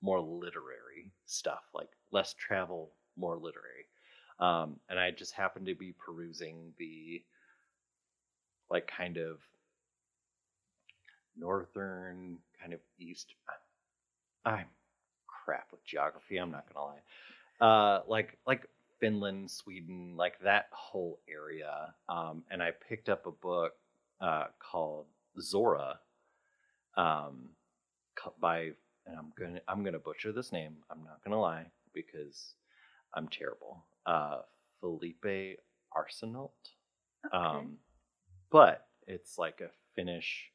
more 0.00 0.20
literary 0.20 1.12
stuff, 1.26 1.62
like 1.74 1.88
less 2.12 2.34
travel, 2.34 2.92
more 3.16 3.36
literary. 3.36 3.86
Um, 4.38 4.78
and 4.88 5.00
I 5.00 5.10
just 5.10 5.34
happened 5.34 5.66
to 5.66 5.74
be 5.74 5.92
perusing 5.98 6.72
the 6.78 7.22
like 8.70 8.86
kind 8.86 9.16
of 9.16 9.38
northern, 11.36 12.38
kind 12.60 12.72
of 12.72 12.80
east. 12.98 13.34
I'm 14.44 14.66
crap 15.26 15.68
with 15.72 15.84
geography. 15.84 16.36
I'm 16.36 16.50
not 16.50 16.66
gonna 16.72 16.86
lie. 16.86 17.66
Uh, 17.66 18.02
like 18.06 18.38
like 18.46 18.68
Finland, 19.00 19.50
Sweden, 19.50 20.14
like 20.16 20.38
that 20.40 20.66
whole 20.72 21.20
area. 21.28 21.94
Um, 22.08 22.44
and 22.50 22.62
I 22.62 22.70
picked 22.88 23.08
up 23.08 23.26
a 23.26 23.30
book 23.30 23.72
uh, 24.20 24.46
called 24.58 25.06
Zora, 25.40 26.00
um, 26.96 27.50
by 28.40 28.72
and 29.06 29.16
I'm 29.16 29.32
gonna 29.38 29.60
I'm 29.68 29.84
gonna 29.84 29.98
butcher 29.98 30.32
this 30.32 30.52
name. 30.52 30.76
I'm 30.90 31.04
not 31.04 31.22
gonna 31.24 31.40
lie 31.40 31.66
because 31.94 32.54
I'm 33.14 33.28
terrible. 33.28 33.84
Uh, 34.04 34.40
Felipe 34.80 35.58
Arsenault. 35.96 36.50
Um, 37.32 37.78
but 38.50 38.86
it's 39.06 39.38
like 39.38 39.60
a 39.60 39.70
Finnish 39.94 40.50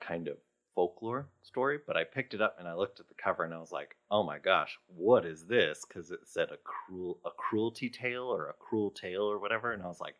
kind 0.00 0.28
of 0.28 0.36
folklore 0.74 1.28
story, 1.42 1.78
but 1.86 1.96
I 1.96 2.04
picked 2.04 2.34
it 2.34 2.40
up 2.40 2.56
and 2.58 2.66
I 2.68 2.74
looked 2.74 3.00
at 3.00 3.08
the 3.08 3.14
cover 3.14 3.44
and 3.44 3.52
I 3.54 3.58
was 3.58 3.72
like, 3.72 3.96
"Oh 4.10 4.22
my 4.22 4.38
gosh, 4.38 4.78
what 4.86 5.24
is 5.26 5.46
this?" 5.46 5.84
Because 5.86 6.10
it 6.10 6.20
said 6.24 6.50
a 6.50 6.56
cruel 6.64 7.18
a 7.24 7.30
cruelty 7.30 7.88
tale 7.90 8.24
or 8.24 8.48
a 8.48 8.54
cruel 8.54 8.90
tale 8.90 9.22
or 9.22 9.38
whatever, 9.38 9.72
and 9.72 9.82
I 9.82 9.86
was 9.86 10.00
like, 10.00 10.16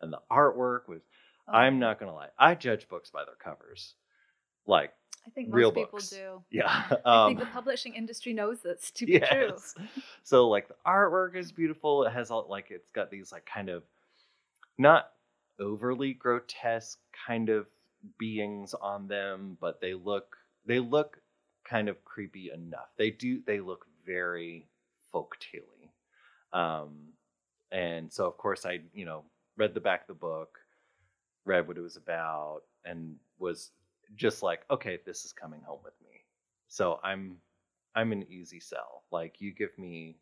and 0.00 0.12
the 0.12 0.20
artwork 0.30 0.88
was. 0.88 1.02
Oh, 1.48 1.52
I'm 1.54 1.80
not 1.80 1.98
gonna 1.98 2.14
lie, 2.14 2.28
I 2.38 2.54
judge 2.54 2.88
books 2.88 3.10
by 3.10 3.24
their 3.24 3.34
covers, 3.34 3.94
like 4.64 4.92
I 5.26 5.30
think 5.30 5.48
most 5.48 5.56
real 5.56 5.72
people 5.72 5.98
books. 5.98 6.10
do. 6.10 6.40
yeah. 6.52 6.84
I 7.04 7.26
Um, 7.26 7.36
think 7.36 7.40
the 7.40 7.52
publishing 7.52 7.94
industry 7.94 8.32
knows 8.32 8.60
this 8.62 8.92
to 8.92 9.06
be 9.06 9.18
true. 9.18 9.56
So 10.22 10.48
like 10.48 10.68
the 10.68 10.76
artwork 10.86 11.34
is 11.36 11.50
beautiful. 11.50 12.04
It 12.04 12.12
has 12.12 12.30
all 12.30 12.46
like 12.48 12.70
it's 12.70 12.90
got 12.92 13.10
these 13.10 13.32
like 13.32 13.44
kind 13.44 13.68
of 13.70 13.82
not 14.78 15.10
overly 15.58 16.12
grotesque 16.14 16.98
kind 17.26 17.48
of 17.48 17.66
beings 18.18 18.74
on 18.74 19.08
them, 19.08 19.56
but 19.60 19.80
they 19.80 19.94
look 19.94 20.36
they 20.66 20.78
look 20.78 21.20
kind 21.64 21.88
of 21.88 22.04
creepy 22.04 22.50
enough. 22.52 22.88
They 22.96 23.10
do 23.10 23.42
they 23.46 23.60
look 23.60 23.86
very 24.06 24.68
folktale-y. 25.14 25.90
Um 26.52 27.12
and 27.70 28.12
so 28.12 28.26
of 28.26 28.36
course 28.36 28.66
I, 28.66 28.80
you 28.92 29.04
know, 29.04 29.24
read 29.56 29.74
the 29.74 29.80
back 29.80 30.02
of 30.02 30.06
the 30.08 30.14
book, 30.14 30.58
read 31.44 31.66
what 31.66 31.78
it 31.78 31.82
was 31.82 31.96
about, 31.96 32.62
and 32.84 33.16
was 33.38 33.70
just 34.16 34.42
like, 34.42 34.62
okay, 34.70 34.98
this 35.06 35.24
is 35.24 35.32
coming 35.32 35.60
home 35.62 35.80
with 35.84 35.94
me. 36.02 36.20
So 36.68 37.00
I'm 37.02 37.36
I'm 37.94 38.12
an 38.12 38.26
easy 38.30 38.60
sell. 38.60 39.04
Like 39.10 39.40
you 39.40 39.52
give 39.52 39.76
me 39.78 40.16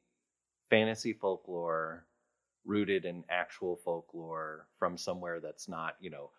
fantasy 0.70 1.12
folklore 1.12 2.06
rooted 2.64 3.04
in 3.04 3.24
actual 3.30 3.76
folklore 3.76 4.66
from 4.78 4.96
somewhere 4.96 5.40
that's 5.40 5.68
not, 5.68 5.96
you 6.00 6.10
know, 6.10 6.30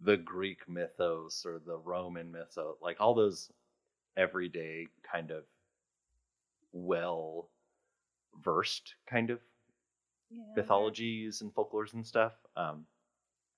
the 0.00 0.16
Greek 0.16 0.68
mythos 0.68 1.44
or 1.44 1.58
the 1.58 1.76
Roman 1.76 2.30
mythos, 2.30 2.76
like 2.80 3.00
all 3.00 3.14
those 3.14 3.50
everyday 4.16 4.86
kind 5.02 5.30
of 5.30 5.44
well 6.72 7.50
versed 8.42 8.94
kind 9.08 9.30
of 9.30 9.40
Yeah, 10.30 10.42
mythologies 10.56 11.40
and 11.40 11.52
folklores 11.54 11.94
and 11.94 12.06
stuff. 12.06 12.32
Um, 12.56 12.86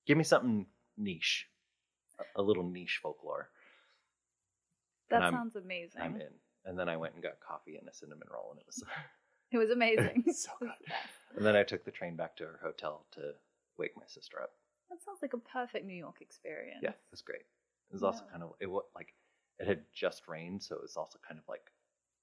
give 0.06 0.16
me 0.16 0.24
something 0.24 0.66
niche, 0.96 1.48
a- 2.18 2.40
a 2.40 2.42
little 2.42 2.62
niche 2.64 3.00
folklore. 3.02 3.50
That 5.10 5.30
sounds 5.32 5.56
amazing. 5.56 6.00
I'm 6.00 6.16
in. 6.16 6.32
And 6.64 6.78
then 6.78 6.88
I 6.88 6.96
went 6.96 7.14
and 7.14 7.22
got 7.22 7.40
coffee 7.40 7.76
and 7.76 7.88
a 7.88 7.92
cinnamon 7.92 8.28
roll, 8.30 8.50
and 8.52 8.60
it 8.60 8.66
was. 8.66 8.82
It 9.50 9.58
was 9.58 9.70
amazing. 9.78 10.24
So 10.32 10.50
good. 10.60 10.70
and 11.36 11.44
then 11.44 11.56
I 11.56 11.64
took 11.64 11.84
the 11.84 11.90
train 11.90 12.16
back 12.16 12.36
to 12.36 12.44
her 12.44 12.60
hotel 12.62 13.06
to 13.12 13.32
wake 13.76 13.96
my 13.96 14.06
sister 14.06 14.40
up. 14.40 14.52
That 14.90 15.02
sounds 15.04 15.20
like 15.22 15.32
a 15.32 15.38
perfect 15.38 15.86
New 15.86 15.94
York 15.94 16.16
experience. 16.20 16.80
Yeah, 16.82 16.90
it 16.90 17.10
was 17.10 17.22
great. 17.22 17.40
It 17.40 17.92
was 17.92 18.02
also 18.02 18.24
kind 18.30 18.42
of 18.42 18.52
it 18.60 18.66
was 18.66 18.84
like 18.94 19.14
it 19.58 19.66
had 19.66 19.82
just 19.94 20.28
rained, 20.28 20.62
so 20.62 20.74
it 20.76 20.82
was 20.82 20.96
also 20.96 21.18
kind 21.26 21.38
of 21.38 21.44
like 21.48 21.62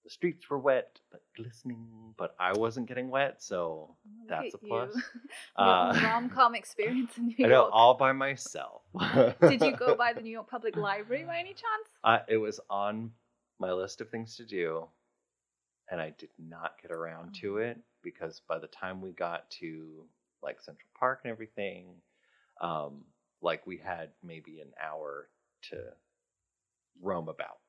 the 0.03 0.09
streets 0.09 0.49
were 0.49 0.59
wet 0.59 0.99
but 1.11 1.21
glistening, 1.35 2.13
but 2.17 2.35
I 2.39 2.53
wasn't 2.53 2.87
getting 2.87 3.09
wet, 3.09 3.41
so 3.41 3.89
Oh, 3.89 3.95
look 4.19 4.29
that's 4.29 4.53
a 4.53 4.57
plus. 4.57 4.93
Uh, 5.55 5.99
rom 6.03 6.29
com 6.29 6.55
experience 6.55 7.17
in 7.17 7.27
New 7.37 7.45
I 7.45 7.47
know 7.49 7.61
York. 7.63 7.69
all 7.73 7.93
by 7.95 8.11
myself. 8.11 8.83
Did 9.41 9.61
you 9.61 9.75
go 9.75 9.95
by 10.03 10.13
the 10.13 10.21
New 10.21 10.29
York 10.31 10.49
Public 10.49 10.75
Library 10.77 11.23
by 11.25 11.39
any 11.39 11.49
chance? 11.53 11.89
I, 12.03 12.21
it 12.27 12.37
was 12.37 12.59
on 12.69 13.11
my 13.59 13.71
list 13.73 13.99
of 14.01 14.09
things 14.09 14.35
to 14.37 14.45
do, 14.45 14.87
and 15.91 15.99
I 15.99 16.13
did 16.17 16.29
not 16.37 16.73
get 16.81 16.91
around 16.91 17.33
to 17.41 17.55
Oh. 17.55 17.61
it 17.61 17.79
because 18.03 18.41
by 18.47 18.59
the 18.59 18.67
time 18.67 19.01
we 19.01 19.11
got 19.11 19.49
to 19.59 20.05
like 20.43 20.61
Central 20.61 20.89
Park 20.97 21.21
and 21.23 21.31
everything, 21.31 21.87
um, 22.61 23.03
like 23.41 23.65
we 23.67 23.77
had 23.77 24.09
maybe 24.23 24.59
an 24.59 24.71
hour 24.83 25.29
to 25.69 25.77
roam 27.01 27.29
about, 27.29 27.59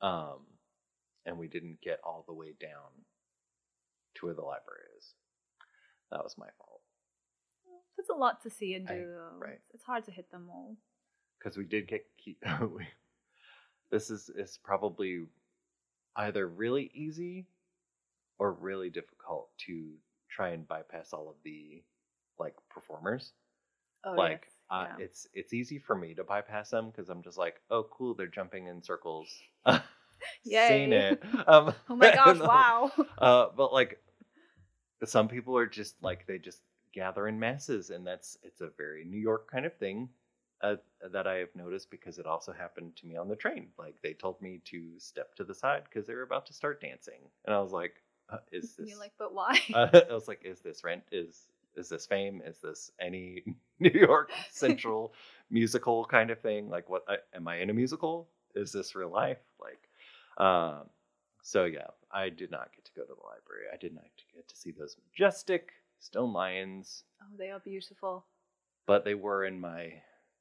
um, 0.00 0.40
and 1.26 1.38
we 1.38 1.48
didn't 1.48 1.80
get 1.82 2.00
all 2.04 2.24
the 2.26 2.34
way 2.34 2.54
down 2.60 2.90
to 4.16 4.26
where 4.26 4.34
the 4.34 4.42
library 4.42 4.82
is. 4.98 5.14
That 6.10 6.22
was 6.22 6.36
my 6.36 6.48
fault 6.58 6.82
There's 7.96 8.10
a 8.10 8.18
lot 8.18 8.42
to 8.42 8.50
see 8.50 8.74
and 8.74 8.86
do. 8.86 8.92
I- 8.94 8.96
though. 8.98 9.38
right. 9.38 9.60
It's- 9.72 9.82
hard 9.86 10.04
to 10.04 10.10
hit 10.10 10.30
them 10.30 10.48
all. 10.50 10.76
because 11.38 11.56
we 11.56 11.64
did 11.64 11.88
get 11.88 12.04
we, 12.60 12.86
this 13.90 14.10
is 14.10 14.28
is 14.36 14.58
probably 14.62 15.24
either 16.16 16.46
really 16.46 16.90
easy 16.94 17.46
or 18.38 18.52
really 18.52 18.90
difficult 18.90 19.48
to 19.66 19.94
try 20.30 20.50
and 20.50 20.68
bypass 20.68 21.12
all 21.12 21.28
of 21.30 21.36
the 21.44 21.82
like 22.38 22.54
performers. 22.70 23.32
Oh, 24.04 24.14
like 24.14 24.30
yes. 24.30 24.50
uh, 24.70 24.86
yeah. 24.98 25.04
it's 25.04 25.26
it's 25.34 25.52
easy 25.52 25.78
for 25.78 25.94
me 25.94 26.14
to 26.14 26.24
bypass 26.24 26.70
them 26.70 26.90
because 26.90 27.08
I'm 27.08 27.22
just 27.22 27.38
like, 27.38 27.60
oh 27.70 27.84
cool, 27.90 28.14
they're 28.14 28.26
jumping 28.26 28.66
in 28.66 28.82
circles. 28.82 29.28
Seen 30.44 30.92
it. 30.92 31.22
Um, 31.46 31.74
Oh 31.88 31.96
my 31.96 32.14
gosh! 32.14 32.38
Wow. 32.38 32.92
Uh, 33.18 33.46
but 33.56 33.72
like 33.72 34.00
some 35.04 35.28
people 35.28 35.56
are 35.56 35.66
just 35.66 35.96
like 36.02 36.26
they 36.26 36.38
just 36.38 36.62
gather 36.92 37.26
in 37.28 37.38
masses, 37.38 37.90
and 37.90 38.06
that's 38.06 38.38
it's 38.42 38.60
a 38.60 38.70
very 38.76 39.04
New 39.04 39.18
York 39.18 39.50
kind 39.50 39.66
of 39.66 39.76
thing 39.76 40.08
uh, 40.62 40.76
that 41.12 41.26
I 41.26 41.34
have 41.36 41.54
noticed 41.54 41.90
because 41.90 42.18
it 42.18 42.26
also 42.26 42.52
happened 42.52 42.96
to 42.96 43.06
me 43.06 43.16
on 43.16 43.28
the 43.28 43.36
train. 43.36 43.68
Like 43.78 43.96
they 44.02 44.12
told 44.12 44.40
me 44.40 44.60
to 44.66 44.98
step 44.98 45.34
to 45.36 45.44
the 45.44 45.54
side 45.54 45.82
because 45.84 46.06
they 46.06 46.14
were 46.14 46.22
about 46.22 46.46
to 46.46 46.54
start 46.54 46.80
dancing, 46.80 47.20
and 47.44 47.54
I 47.54 47.60
was 47.60 47.72
like, 47.72 47.94
uh, 48.30 48.38
"Is 48.52 48.76
this?" 48.76 48.88
You're 48.88 48.98
like, 48.98 49.14
but 49.18 49.34
why? 49.34 49.60
uh, 49.74 50.00
I 50.10 50.14
was 50.14 50.28
like, 50.28 50.42
"Is 50.44 50.60
this 50.60 50.84
rent? 50.84 51.02
Is 51.10 51.48
is 51.76 51.88
this 51.88 52.06
fame? 52.06 52.42
Is 52.44 52.58
this 52.58 52.90
any 53.00 53.42
New 53.80 53.90
York 53.94 54.30
Central 54.50 55.14
musical 55.50 56.04
kind 56.04 56.30
of 56.30 56.40
thing? 56.40 56.68
Like, 56.68 56.88
what 56.88 57.04
I, 57.08 57.16
am 57.34 57.48
I 57.48 57.56
in 57.56 57.70
a 57.70 57.74
musical? 57.74 58.28
Is 58.54 58.72
this 58.72 58.94
real 58.94 59.10
life? 59.10 59.38
Like, 59.60 59.88
um, 60.44 60.84
so 61.42 61.64
yeah, 61.64 61.88
I 62.10 62.28
did 62.28 62.50
not 62.50 62.70
get 62.74 62.84
to 62.84 62.92
go 62.94 63.02
to 63.02 63.08
the 63.08 63.26
library. 63.26 63.66
I 63.72 63.76
did 63.76 63.94
not 63.94 64.04
get 64.34 64.48
to 64.48 64.56
see 64.56 64.70
those 64.70 64.96
majestic 65.10 65.72
stone 66.02 66.32
lions, 66.32 67.04
oh, 67.22 67.26
they 67.38 67.50
are 67.50 67.60
beautiful. 67.60 68.24
but 68.86 69.04
they 69.04 69.14
were 69.14 69.44
in 69.44 69.60
my 69.60 69.92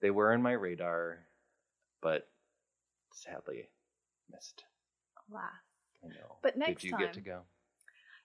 they 0.01 0.09
were 0.09 0.33
in 0.33 0.41
my 0.41 0.53
radar, 0.53 1.19
but 2.01 2.27
sadly 3.13 3.69
missed. 4.31 4.63
Alas. 5.29 5.43
I 6.03 6.07
know. 6.07 6.37
But 6.41 6.57
next 6.57 6.81
did 6.81 6.91
you 6.91 6.97
get 6.97 7.13
to 7.13 7.19
time- 7.19 7.23
go? 7.23 7.41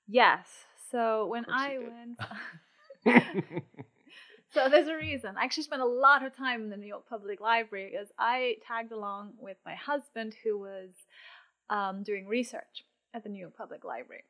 Yes. 0.08 0.46
So 0.90 1.26
when 1.26 1.44
I 1.48 1.78
went. 1.78 2.18
So 4.56 4.68
there's 4.70 4.88
a 4.88 4.96
reason. 4.96 5.36
I 5.36 5.44
actually 5.44 5.64
spent 5.64 5.82
a 5.82 5.86
lot 5.86 6.24
of 6.24 6.34
time 6.34 6.62
in 6.62 6.70
the 6.70 6.78
New 6.78 6.86
York 6.86 7.06
Public 7.08 7.40
Library 7.40 7.90
because 7.92 8.08
I 8.18 8.56
tagged 8.66 8.90
along 8.90 9.34
with 9.38 9.58
my 9.66 9.74
husband 9.74 10.34
who 10.42 10.58
was 10.58 10.90
um, 11.68 12.02
doing 12.02 12.26
research 12.26 12.84
at 13.12 13.22
the 13.22 13.28
New 13.28 13.40
York 13.40 13.56
Public 13.56 13.84
Library. 13.84 14.24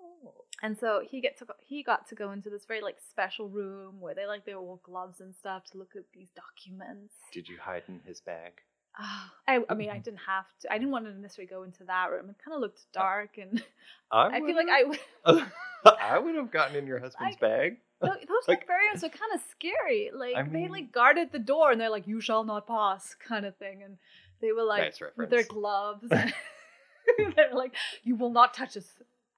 oh. 0.00 0.34
And 0.62 0.78
so 0.78 1.02
he 1.08 1.20
get 1.20 1.36
to 1.38 1.46
go, 1.46 1.54
he 1.58 1.82
got 1.82 2.08
to 2.08 2.14
go 2.14 2.30
into 2.30 2.48
this 2.48 2.64
very 2.66 2.80
like 2.80 2.96
special 3.10 3.48
room 3.48 4.00
where 4.00 4.14
they 4.14 4.26
like 4.26 4.44
they 4.44 4.54
wore 4.54 4.78
gloves 4.84 5.20
and 5.20 5.34
stuff 5.34 5.64
to 5.72 5.78
look 5.78 5.96
at 5.96 6.04
these 6.14 6.28
documents. 6.30 7.14
Did 7.32 7.48
you 7.48 7.56
hide 7.60 7.82
in 7.88 8.00
his 8.06 8.20
bag? 8.20 8.52
Ah, 8.98 9.32
I, 9.46 9.60
I 9.68 9.74
mean, 9.74 9.90
I 9.90 9.98
didn't 9.98 10.20
have 10.26 10.46
to. 10.62 10.72
I 10.72 10.78
didn't 10.78 10.90
want 10.90 11.04
to 11.04 11.12
necessarily 11.20 11.48
go 11.50 11.64
into 11.64 11.84
that 11.84 12.10
room. 12.10 12.30
It 12.30 12.36
kind 12.42 12.54
of 12.54 12.60
looked 12.62 12.80
dark, 12.92 13.36
and 13.38 13.62
I 14.10 14.40
feel 14.40 14.56
like 14.56 14.68
I 14.70 14.84
would. 14.84 14.98
I 15.84 16.18
would 16.24 16.34
have 16.34 16.50
gotten 16.50 16.76
in 16.76 16.86
your 16.86 16.98
husband's 16.98 17.36
bag. 17.36 17.76
Those 18.00 18.16
Like- 18.48 18.60
librarians 18.60 19.04
are 19.04 19.08
kind 19.08 19.32
of 19.34 19.40
scary. 19.50 20.10
Like 20.14 20.34
I 20.36 20.42
they 20.42 20.48
mean- 20.48 20.70
like 20.70 20.92
guarded 20.92 21.30
the 21.32 21.38
door 21.38 21.70
and 21.72 21.80
they're 21.80 21.90
like, 21.90 22.06
"You 22.06 22.20
shall 22.20 22.44
not 22.44 22.66
pass," 22.66 23.14
kind 23.14 23.44
of 23.44 23.56
thing, 23.56 23.82
and 23.82 23.98
they 24.40 24.52
were 24.52 24.64
like 24.64 24.82
Nice 24.82 25.00
with 25.16 25.30
their 25.30 25.44
gloves. 25.44 26.08
they're 26.08 27.54
like, 27.54 27.74
"You 28.02 28.16
will 28.16 28.30
not 28.30 28.54
touch 28.54 28.76
us," 28.76 28.88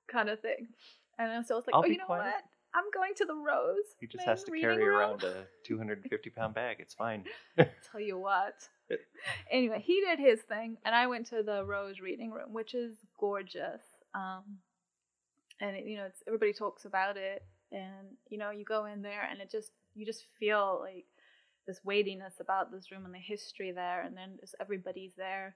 kind 0.06 0.28
of 0.28 0.40
thing. 0.40 0.68
And 1.18 1.44
so 1.46 1.54
I 1.54 1.56
was 1.56 1.66
like, 1.66 1.74
I'll 1.74 1.82
"Oh, 1.84 1.86
you 1.86 1.98
know 1.98 2.04
quiet." 2.06 2.24
what? 2.26 2.44
I'm 2.74 2.84
going 2.94 3.14
to 3.16 3.24
the 3.24 3.34
Rose." 3.34 3.76
He 4.00 4.06
just 4.06 4.24
has 4.24 4.44
to 4.44 4.52
carry 4.52 4.84
room." 4.84 4.96
around 4.98 5.24
a 5.24 5.46
250 5.64 6.30
pound 6.30 6.54
bag. 6.54 6.76
It's 6.80 6.94
fine. 6.94 7.24
Tell 7.56 8.00
you 8.00 8.18
what. 8.18 8.54
anyway, 9.50 9.82
he 9.84 10.00
did 10.00 10.18
his 10.18 10.40
thing, 10.42 10.78
and 10.84 10.94
I 10.94 11.06
went 11.06 11.26
to 11.26 11.42
the 11.42 11.64
Rose 11.64 12.00
reading 12.00 12.30
room, 12.30 12.52
which 12.52 12.74
is 12.74 12.96
gorgeous. 13.18 13.82
Um, 14.14 14.58
and 15.60 15.76
it, 15.76 15.84
you 15.86 15.96
know, 15.96 16.04
it's 16.04 16.22
everybody 16.26 16.52
talks 16.52 16.84
about 16.84 17.16
it, 17.16 17.42
and 17.72 18.16
you 18.28 18.38
know, 18.38 18.50
you 18.50 18.64
go 18.64 18.86
in 18.86 19.02
there, 19.02 19.28
and 19.30 19.40
it 19.40 19.50
just 19.50 19.72
you 19.94 20.06
just 20.06 20.24
feel 20.38 20.80
like 20.82 21.06
this 21.66 21.84
weightiness 21.84 22.34
about 22.40 22.70
this 22.72 22.90
room 22.90 23.04
and 23.04 23.14
the 23.14 23.18
history 23.18 23.72
there, 23.72 24.02
and 24.02 24.16
then 24.16 24.38
just 24.40 24.54
everybody's 24.60 25.12
there 25.16 25.54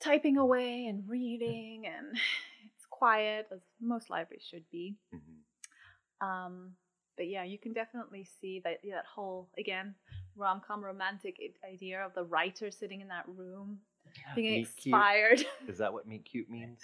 typing 0.00 0.36
away 0.36 0.86
and 0.86 1.08
reading, 1.08 1.84
and 1.86 2.16
it's 2.64 2.86
quiet 2.90 3.46
as 3.52 3.60
most 3.80 4.10
libraries 4.10 4.42
should 4.48 4.68
be. 4.70 4.96
Mhm. 5.14 6.26
Um, 6.26 6.76
but 7.16 7.28
yeah, 7.28 7.44
you 7.44 7.58
can 7.58 7.72
definitely 7.72 8.24
see 8.40 8.60
that 8.60 8.80
yeah, 8.82 8.96
that 8.96 9.06
whole 9.06 9.48
again 9.58 9.94
rom 10.36 10.60
com 10.66 10.84
romantic 10.84 11.36
idea 11.70 12.04
of 12.04 12.14
the 12.14 12.24
writer 12.24 12.70
sitting 12.70 13.00
in 13.00 13.08
that 13.08 13.24
room 13.36 13.78
being 14.34 14.60
Meet 14.60 14.76
cute. 14.76 14.94
inspired. 14.94 15.44
Is 15.68 15.78
that 15.78 15.92
what 15.92 16.06
meet 16.06 16.24
cute 16.24 16.50
means? 16.50 16.80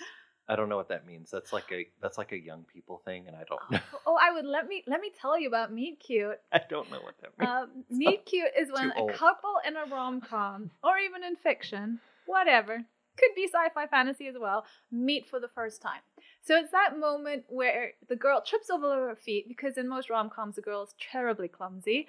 I 0.50 0.56
don't 0.56 0.70
know 0.70 0.76
what 0.78 0.88
that 0.88 1.06
means. 1.06 1.30
That's 1.30 1.52
like 1.52 1.70
a 1.72 1.86
that's 2.00 2.16
like 2.16 2.32
a 2.32 2.38
young 2.38 2.64
people 2.64 3.02
thing, 3.04 3.26
and 3.28 3.36
I 3.36 3.44
don't 3.48 3.60
know. 3.70 3.80
oh, 4.06 4.18
I 4.20 4.32
would 4.32 4.46
let 4.46 4.66
me 4.66 4.82
let 4.86 5.00
me 5.00 5.10
tell 5.20 5.38
you 5.38 5.46
about 5.48 5.72
Meet 5.72 6.00
Cute. 6.00 6.40
I 6.52 6.60
don't 6.70 6.90
know 6.90 7.00
what 7.00 7.16
that 7.20 7.38
means. 7.38 7.50
Um, 7.50 7.84
Meet 7.90 8.24
Cute 8.24 8.52
is 8.58 8.72
when 8.72 8.90
a 8.92 9.12
couple 9.12 9.56
in 9.66 9.76
a 9.76 9.84
rom 9.84 10.22
com 10.22 10.70
or 10.82 10.96
even 10.98 11.22
in 11.22 11.36
fiction 11.36 12.00
whatever. 12.26 12.84
Could 13.18 13.34
be 13.34 13.48
sci-fi 13.52 13.88
fantasy 13.88 14.28
as 14.28 14.36
well. 14.40 14.64
Meet 14.92 15.28
for 15.28 15.40
the 15.40 15.48
first 15.48 15.82
time. 15.82 16.00
So 16.40 16.54
it's 16.56 16.70
that 16.70 16.96
moment 16.98 17.44
where 17.48 17.94
the 18.08 18.14
girl 18.14 18.40
trips 18.46 18.70
over 18.70 19.08
her 19.08 19.16
feet 19.16 19.48
because 19.48 19.76
in 19.76 19.88
most 19.88 20.08
rom-coms 20.08 20.54
the 20.54 20.62
girl 20.62 20.84
is 20.84 20.94
terribly 21.10 21.48
clumsy, 21.48 22.06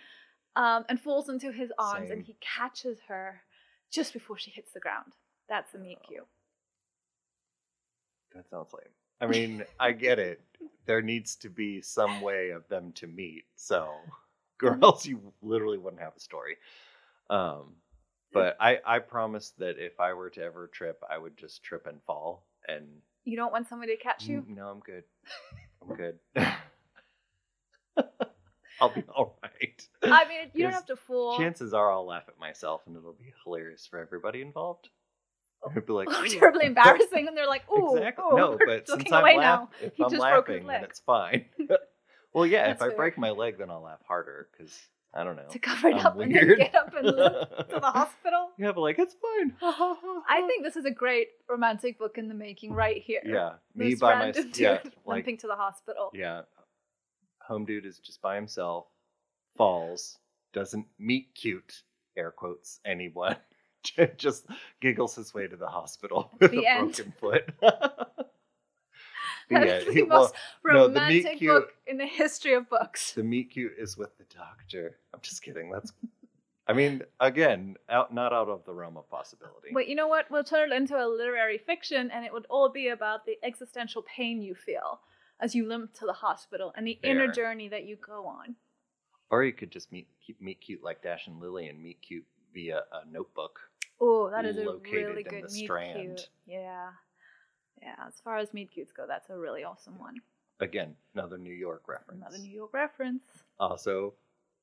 um, 0.60 0.84
and 0.90 1.00
falls 1.00 1.30
into 1.30 1.54
his 1.54 1.72
arms, 1.80 2.12
and 2.12 2.22
he 2.22 2.36
catches 2.42 2.98
her 3.08 3.42
just 3.90 4.12
before 4.12 4.38
she 4.38 4.52
hits 4.52 4.74
the 4.74 4.82
ground. 4.82 5.14
That's 5.48 5.72
the 5.72 5.80
meet 5.80 6.00
cute. 6.06 6.28
That 8.36 8.50
sounds 8.50 8.74
lame. 8.74 8.92
I 9.22 9.28
mean, 9.28 9.64
I 9.80 9.94
get 9.94 10.20
it. 10.20 10.42
There 10.86 11.02
needs 11.02 11.38
to 11.38 11.50
be 11.50 11.82
some 11.82 12.20
way 12.22 12.50
of 12.50 12.68
them 12.68 12.92
to 12.94 13.08
meet. 13.08 13.46
So, 13.56 13.88
or 14.64 14.78
else 14.84 15.06
you 15.06 15.34
literally 15.42 15.78
wouldn't 15.78 16.02
have 16.02 16.18
a 16.18 16.20
story. 16.20 16.58
Um, 17.30 17.76
but 18.34 18.58
I, 18.60 18.80
I 18.86 19.00
promised 19.00 19.58
that 19.60 19.78
if 19.80 20.00
I 20.00 20.14
were 20.14 20.30
to 20.32 20.44
ever 20.44 20.68
trip, 20.68 21.02
I 21.10 21.18
would 21.18 21.38
just 21.38 21.64
trip 21.64 21.88
and 21.88 22.04
fall. 22.04 22.46
And 22.68 22.86
You 23.24 23.38
don't 23.38 23.54
want 23.54 23.70
somebody 23.70 23.96
to 23.96 24.04
catch 24.04 24.28
you? 24.28 24.46
No, 24.48 24.68
I'm 24.68 24.82
good. 24.82 25.04
I'm 25.82 25.96
good. 25.96 26.20
I'll 28.82 28.90
be 28.94 29.04
all 29.16 29.38
right. 29.44 29.88
I 30.04 30.28
mean, 30.28 30.50
you 30.54 30.64
don't 30.64 30.74
have 30.74 30.86
to 30.88 30.96
fool. 30.96 31.38
Chances 31.38 31.74
are 31.74 31.92
I'll 31.92 32.06
laugh 32.06 32.24
at 32.28 32.40
myself, 32.40 32.82
and 32.88 32.96
it'll 32.96 33.14
be 33.14 33.34
hilarious 33.44 33.86
for 33.88 34.00
everybody 34.00 34.42
involved. 34.42 34.90
Oh. 35.64 35.72
It'd 35.72 35.86
be 35.86 35.94
like 35.94 36.08
Oh, 36.12 36.26
terribly 36.26 36.66
embarrassing, 36.68 37.28
and 37.28 37.36
they're 37.36 37.48
like, 37.48 37.64
"Ooh, 37.70 37.94
Exactly. 37.98 38.24
ooh, 38.32 38.36
no, 38.38 38.58
but 38.66 38.88
since 38.88 39.12
I'm 39.12 39.22
away 39.22 39.38
laugh- 39.38 39.70
now." 39.82 39.88
if 39.88 39.96
He 39.96 40.04
I'm 40.04 40.10
just 40.10 40.22
broke 40.22 40.48
his 40.48 40.56
laughing, 40.64 40.68
then 40.68 40.84
it's 40.86 41.00
fine. 41.00 41.46
well, 42.34 42.46
yeah, 42.46 42.72
if 42.72 42.82
I 42.82 42.88
fair. 42.88 42.96
break 42.98 43.18
my 43.18 43.32
leg, 43.32 43.58
then 43.58 43.70
I'll 43.70 43.82
laugh 43.82 44.00
harder 44.08 44.48
because 44.52 44.78
I 45.14 45.24
don't 45.26 45.36
know. 45.36 45.48
to 45.50 45.60
cover 45.60 45.90
it 45.90 45.96
I'm 45.96 46.06
up 46.06 46.20
and 46.20 46.34
then 46.34 46.56
get 46.56 46.76
up 46.76 46.94
and 46.96 47.08
to 47.08 47.68
the 47.70 47.80
hospital. 47.82 48.52
yeah, 48.58 48.72
but 48.72 48.82
like 48.82 49.00
it's 49.00 49.16
fine. 49.16 49.54
I 49.62 50.44
think 50.48 50.64
this 50.64 50.76
is 50.78 50.86
a 50.86 50.92
great 50.92 51.30
romantic 51.50 51.98
book 52.00 52.18
in 52.18 52.28
the 52.30 52.36
making 52.36 52.72
right 52.74 53.02
here. 53.02 53.22
Yeah, 53.26 53.54
me 53.76 53.90
This 53.92 54.00
by 54.00 54.16
my 54.16 54.34
yeah, 54.56 54.80
like 54.84 55.16
limping 55.18 55.38
to 55.40 55.48
the 55.48 55.56
hospital. 55.56 56.12
yeah, 56.14 56.44
home 57.50 57.66
dude 57.66 57.86
is 57.86 58.00
just 58.00 58.22
by 58.22 58.36
himself, 58.36 58.86
falls, 59.58 60.18
doesn't 60.54 60.86
meet 60.98 61.36
cute 61.36 61.84
air 62.16 62.32
quotes 62.32 62.80
anyone, 62.86 63.36
just 64.18 64.46
giggles 64.80 65.16
his 65.16 65.34
way 65.34 65.48
to 65.48 65.58
the 65.58 65.68
hospital 65.68 66.32
with 66.40 66.52
The 66.52 66.64
a 66.64 66.70
end. 66.70 66.96
broken 66.96 67.14
foot. 67.20 67.50
The 69.50 69.56
That's 69.62 69.86
the 69.96 70.04
well, 70.04 70.20
most 70.22 70.34
no, 70.64 70.88
the 70.88 70.94
meet 71.08 71.24
romantic 71.24 71.38
cute- 71.40 71.50
book 71.52 71.74
in 71.88 71.98
the 71.98 72.06
history 72.06 72.54
of 72.54 72.70
books. 72.70 73.14
The 73.14 73.24
meet 73.24 73.50
cute 73.50 73.72
is 73.80 73.98
with 73.98 74.16
the 74.20 74.26
doctor. 74.26 74.98
I'm 75.12 75.22
just 75.24 75.42
kidding. 75.42 75.72
That's, 75.72 75.92
I 76.68 76.74
mean, 76.74 77.02
again, 77.20 77.76
out 77.90 78.14
not 78.14 78.32
out 78.32 78.48
of 78.48 78.64
the 78.66 78.74
realm 78.76 78.96
of 78.96 79.10
possibility. 79.10 79.70
But 79.74 79.88
you 79.88 79.96
know 79.96 80.08
what? 80.08 80.30
We'll 80.30 80.44
turn 80.44 80.72
it 80.72 80.76
into 80.76 80.96
a 81.04 81.08
literary 81.08 81.58
fiction, 81.58 82.12
and 82.12 82.24
it 82.24 82.32
would 82.32 82.46
all 82.48 82.70
be 82.72 82.90
about 82.90 83.26
the 83.26 83.38
existential 83.44 84.04
pain 84.04 84.40
you 84.44 84.54
feel 84.54 85.00
as 85.40 85.56
you 85.56 85.68
limp 85.68 85.94
to 85.96 86.06
the 86.06 86.14
hospital 86.14 86.74
and 86.76 86.86
the 86.86 87.00
inner 87.04 87.28
journey 87.32 87.70
that 87.70 87.86
you 87.86 87.96
go 87.96 88.28
on. 88.28 88.56
Or 89.32 89.44
you 89.44 89.54
could 89.54 89.72
just 89.72 89.92
meet 89.92 90.08
keep 90.26 90.42
meet 90.42 90.60
cute 90.62 90.84
like 90.84 91.04
Dash 91.04 91.28
and 91.28 91.40
Lily 91.40 91.68
and 91.68 91.82
meet 91.82 92.02
cute 92.02 92.26
via 92.54 92.82
a 92.92 93.10
notebook. 93.12 93.60
Oh, 94.02 94.30
that 94.32 94.46
is 94.46 94.58
a 94.58 94.62
Located 94.62 94.94
really 94.94 95.22
in 95.22 95.30
good 95.30 95.50
the 95.50 95.54
meet 95.54 95.64
Strand. 95.66 96.00
cute. 96.00 96.30
Yeah. 96.48 96.90
Yeah, 97.82 97.96
as 98.08 98.20
far 98.24 98.38
as 98.38 98.54
meet 98.54 98.72
cutes 98.72 98.92
go, 98.92 99.06
that's 99.08 99.30
a 99.30 99.38
really 99.38 99.64
awesome 99.64 99.98
one. 99.98 100.16
Again, 100.60 100.96
another 101.14 101.38
New 101.38 101.54
York 101.54 101.88
reference. 101.88 102.22
Another 102.22 102.38
New 102.40 102.52
York 102.52 102.74
reference. 102.74 103.24
Also, 103.60 104.16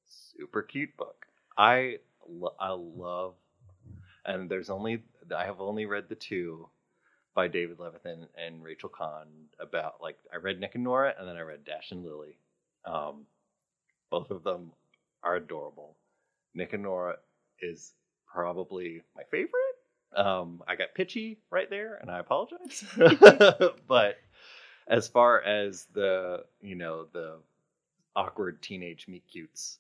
super 0.05 0.63
cute 0.63 0.95
book. 0.99 1.27
I 1.57 1.99
lo- 2.29 2.57
I 2.61 2.71
love, 2.73 3.35
and 4.27 4.51
there's 4.51 4.69
only 4.69 5.05
I 5.35 5.45
have 5.47 5.61
only 5.61 5.87
read 5.87 6.09
the 6.09 6.15
two 6.15 6.69
by 7.37 7.47
David 7.47 7.77
Levithan 7.77 8.27
and 8.35 8.65
Rachel 8.65 8.89
Cohn 8.89 9.29
about 9.61 9.97
like 10.03 10.17
I 10.33 10.39
read 10.39 10.59
Nick 10.59 10.75
and 10.75 10.83
Norah 10.83 11.15
and 11.17 11.29
then 11.29 11.37
I 11.37 11.43
read 11.43 11.65
Dash 11.65 11.93
and 11.93 12.03
Lily. 12.03 12.39
Um, 12.85 13.27
both 14.11 14.31
of 14.31 14.43
them 14.43 14.73
are 15.23 15.37
adorable. 15.37 15.97
Nick 16.55 16.73
and 16.73 16.83
Norah 16.83 17.17
is 17.61 17.93
probably 18.27 19.03
my 19.15 19.23
favorite. 19.31 19.53
Um, 20.17 20.63
I 20.67 20.77
got 20.77 20.95
pitchy 20.95 21.39
right 21.51 21.69
there, 21.69 21.97
and 22.01 22.11
I 22.11 22.21
apologize. 22.21 22.85
but 23.87 24.17
as 24.89 25.07
far 25.07 25.43
as 25.43 25.87
the 25.93 26.45
you 26.63 26.75
know 26.75 27.07
the 27.13 27.37
awkward 28.15 28.63
teenage 28.63 29.07
meet 29.09 29.25
cutes, 29.31 29.79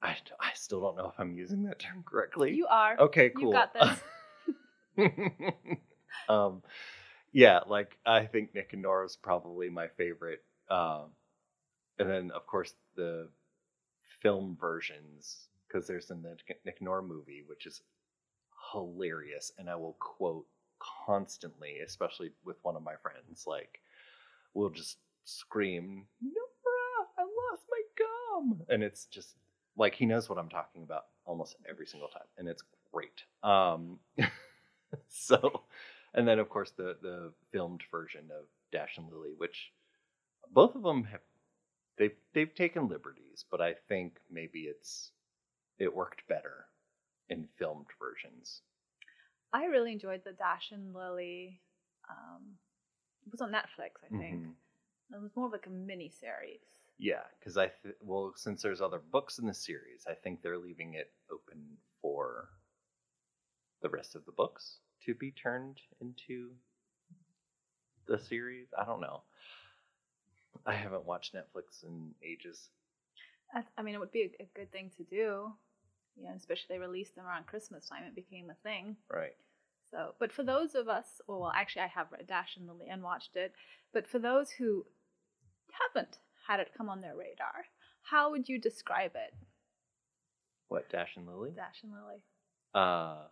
I 0.00 0.16
I 0.38 0.52
still 0.54 0.80
don't 0.80 0.96
know 0.96 1.08
if 1.08 1.18
I'm 1.18 1.32
using 1.34 1.64
that 1.64 1.80
term 1.80 2.04
correctly. 2.06 2.54
You 2.54 2.68
are. 2.68 2.96
okay, 3.00 3.30
cool. 3.30 3.48
You 3.48 3.52
got 3.52 3.74
this. 4.96 5.08
um, 6.28 6.62
yeah, 7.32 7.60
like 7.66 7.98
I 8.06 8.26
think 8.26 8.54
Nick 8.54 8.72
and 8.72 8.82
Norah's 8.82 9.16
probably 9.16 9.68
my 9.70 9.88
favorite. 9.88 10.42
Um, 10.70 11.10
and 11.98 12.10
then 12.10 12.30
of 12.32 12.46
course 12.46 12.74
the 12.96 13.28
film 14.22 14.56
versions 14.60 15.48
because 15.68 15.86
there's 15.86 16.06
the 16.06 16.14
Nick, 16.14 16.58
Nick 16.64 16.76
and 16.78 16.86
Norah 16.86 17.02
movie, 17.02 17.42
which 17.46 17.66
is 17.66 17.82
hilarious, 18.72 19.52
and 19.58 19.68
I 19.68 19.76
will 19.76 19.96
quote 19.98 20.46
constantly, 21.06 21.78
especially 21.84 22.30
with 22.44 22.56
one 22.62 22.76
of 22.76 22.82
my 22.82 22.94
friends. 23.02 23.44
Like, 23.46 23.80
we'll 24.54 24.70
just 24.70 24.98
scream, 25.24 26.06
"Norah, 26.20 27.08
I 27.18 27.22
lost 27.22 27.64
my 27.70 27.82
gum," 27.98 28.62
and 28.68 28.82
it's 28.82 29.06
just 29.06 29.36
like 29.76 29.94
he 29.94 30.06
knows 30.06 30.28
what 30.28 30.38
I'm 30.38 30.48
talking 30.48 30.82
about 30.82 31.06
almost 31.26 31.56
every 31.68 31.86
single 31.86 32.08
time, 32.08 32.26
and 32.38 32.48
it's 32.48 32.62
great. 32.92 33.24
Um, 33.42 33.98
so, 35.08 35.62
and 36.14 36.26
then 36.26 36.38
of 36.38 36.48
course 36.48 36.70
the 36.72 36.96
the 37.02 37.32
filmed 37.52 37.82
version 37.90 38.30
of 38.30 38.46
Dash 38.72 38.96
and 38.98 39.08
Lily, 39.10 39.34
which 39.36 39.72
both 40.50 40.74
of 40.74 40.82
them 40.82 41.04
have 41.04 41.20
they've 41.98 42.16
they've 42.32 42.54
taken 42.54 42.88
liberties, 42.88 43.44
but 43.50 43.60
I 43.60 43.74
think 43.88 44.18
maybe 44.30 44.62
it's 44.62 45.12
it 45.78 45.94
worked 45.94 46.26
better 46.28 46.66
in 47.28 47.48
filmed 47.58 47.86
versions. 47.98 48.62
I 49.52 49.66
really 49.66 49.92
enjoyed 49.92 50.22
the 50.24 50.32
Dash 50.32 50.72
and 50.72 50.92
Lily. 50.94 51.60
Um, 52.08 52.58
it 53.26 53.32
was 53.32 53.40
on 53.40 53.52
Netflix, 53.52 54.02
I 54.04 54.08
think. 54.08 54.44
Mhm. 54.46 54.54
It 55.12 55.20
was 55.22 55.36
more 55.36 55.46
of 55.46 55.52
like 55.52 55.66
a 55.66 55.70
mini 55.70 56.08
series. 56.10 56.80
Yeah, 56.98 57.22
because 57.38 57.56
I 57.56 57.68
th- 57.68 57.96
well, 58.00 58.32
since 58.36 58.62
there's 58.62 58.80
other 58.80 58.98
books 58.98 59.38
in 59.38 59.46
the 59.46 59.54
series, 59.54 60.06
I 60.06 60.14
think 60.14 60.42
they're 60.42 60.58
leaving 60.58 60.94
it 60.94 61.12
open 61.30 61.78
for 62.00 62.50
the 63.80 63.88
rest 63.88 64.14
of 64.14 64.24
the 64.24 64.32
books 64.32 64.80
to 65.06 65.14
be 65.14 65.30
turned 65.32 65.80
into 66.00 66.50
the 68.06 68.18
series. 68.18 68.68
I 68.78 68.84
don't 68.84 69.00
know. 69.00 69.22
I 70.66 70.74
haven't 70.74 71.04
watched 71.04 71.34
Netflix 71.34 71.84
in 71.84 72.10
ages. 72.22 72.70
I, 73.76 73.82
mean, 73.82 73.94
it 73.94 74.00
would 74.00 74.12
be 74.12 74.32
a, 74.40 74.48
good 74.58 74.72
thing 74.72 74.90
to 74.96 75.04
do. 75.04 75.52
Yeah, 76.16 76.34
especially 76.36 76.66
they 76.70 76.78
released 76.78 77.14
them 77.14 77.26
around 77.26 77.46
Christmas 77.46 77.88
time. 77.88 78.02
It 78.04 78.14
became 78.14 78.50
a 78.50 78.68
thing. 78.68 78.96
Right. 79.12 79.36
So, 79.90 80.14
but 80.18 80.32
for 80.32 80.42
those 80.42 80.74
of 80.74 80.88
us, 80.88 81.20
or 81.28 81.40
well, 81.40 81.52
actually, 81.54 81.82
I 81.82 81.88
have 81.88 82.10
read 82.10 82.26
Dash 82.26 82.56
and 82.56 82.66
Lily 82.66 82.86
and 82.90 83.02
watched 83.02 83.36
it. 83.36 83.52
But 83.92 84.06
for 84.06 84.18
those 84.18 84.50
who 84.50 84.86
haven't 85.70 86.18
had 86.48 86.60
it 86.60 86.72
come 86.76 86.88
on 86.88 87.00
their 87.00 87.16
radar, 87.16 87.66
how 88.02 88.30
would 88.30 88.48
you 88.48 88.58
describe 88.58 89.12
it, 89.14 89.34
What 90.68 90.88
Dash 90.88 91.16
and 91.16 91.26
Lily? 91.26 91.52
Dash 91.54 91.82
and 91.82 91.92
Lily? 91.92 92.22
Uh, 92.74 93.26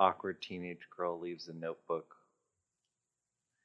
awkward 0.00 0.40
teenage 0.40 0.88
girl 0.96 1.20
leaves 1.20 1.48
a 1.48 1.52
notebook 1.52 2.16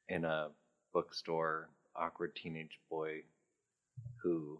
in 0.10 0.26
a 0.26 0.50
bookstore. 0.94 1.70
Awkward 1.96 2.36
teenage 2.36 2.78
boy 2.90 3.24
who 4.22 4.60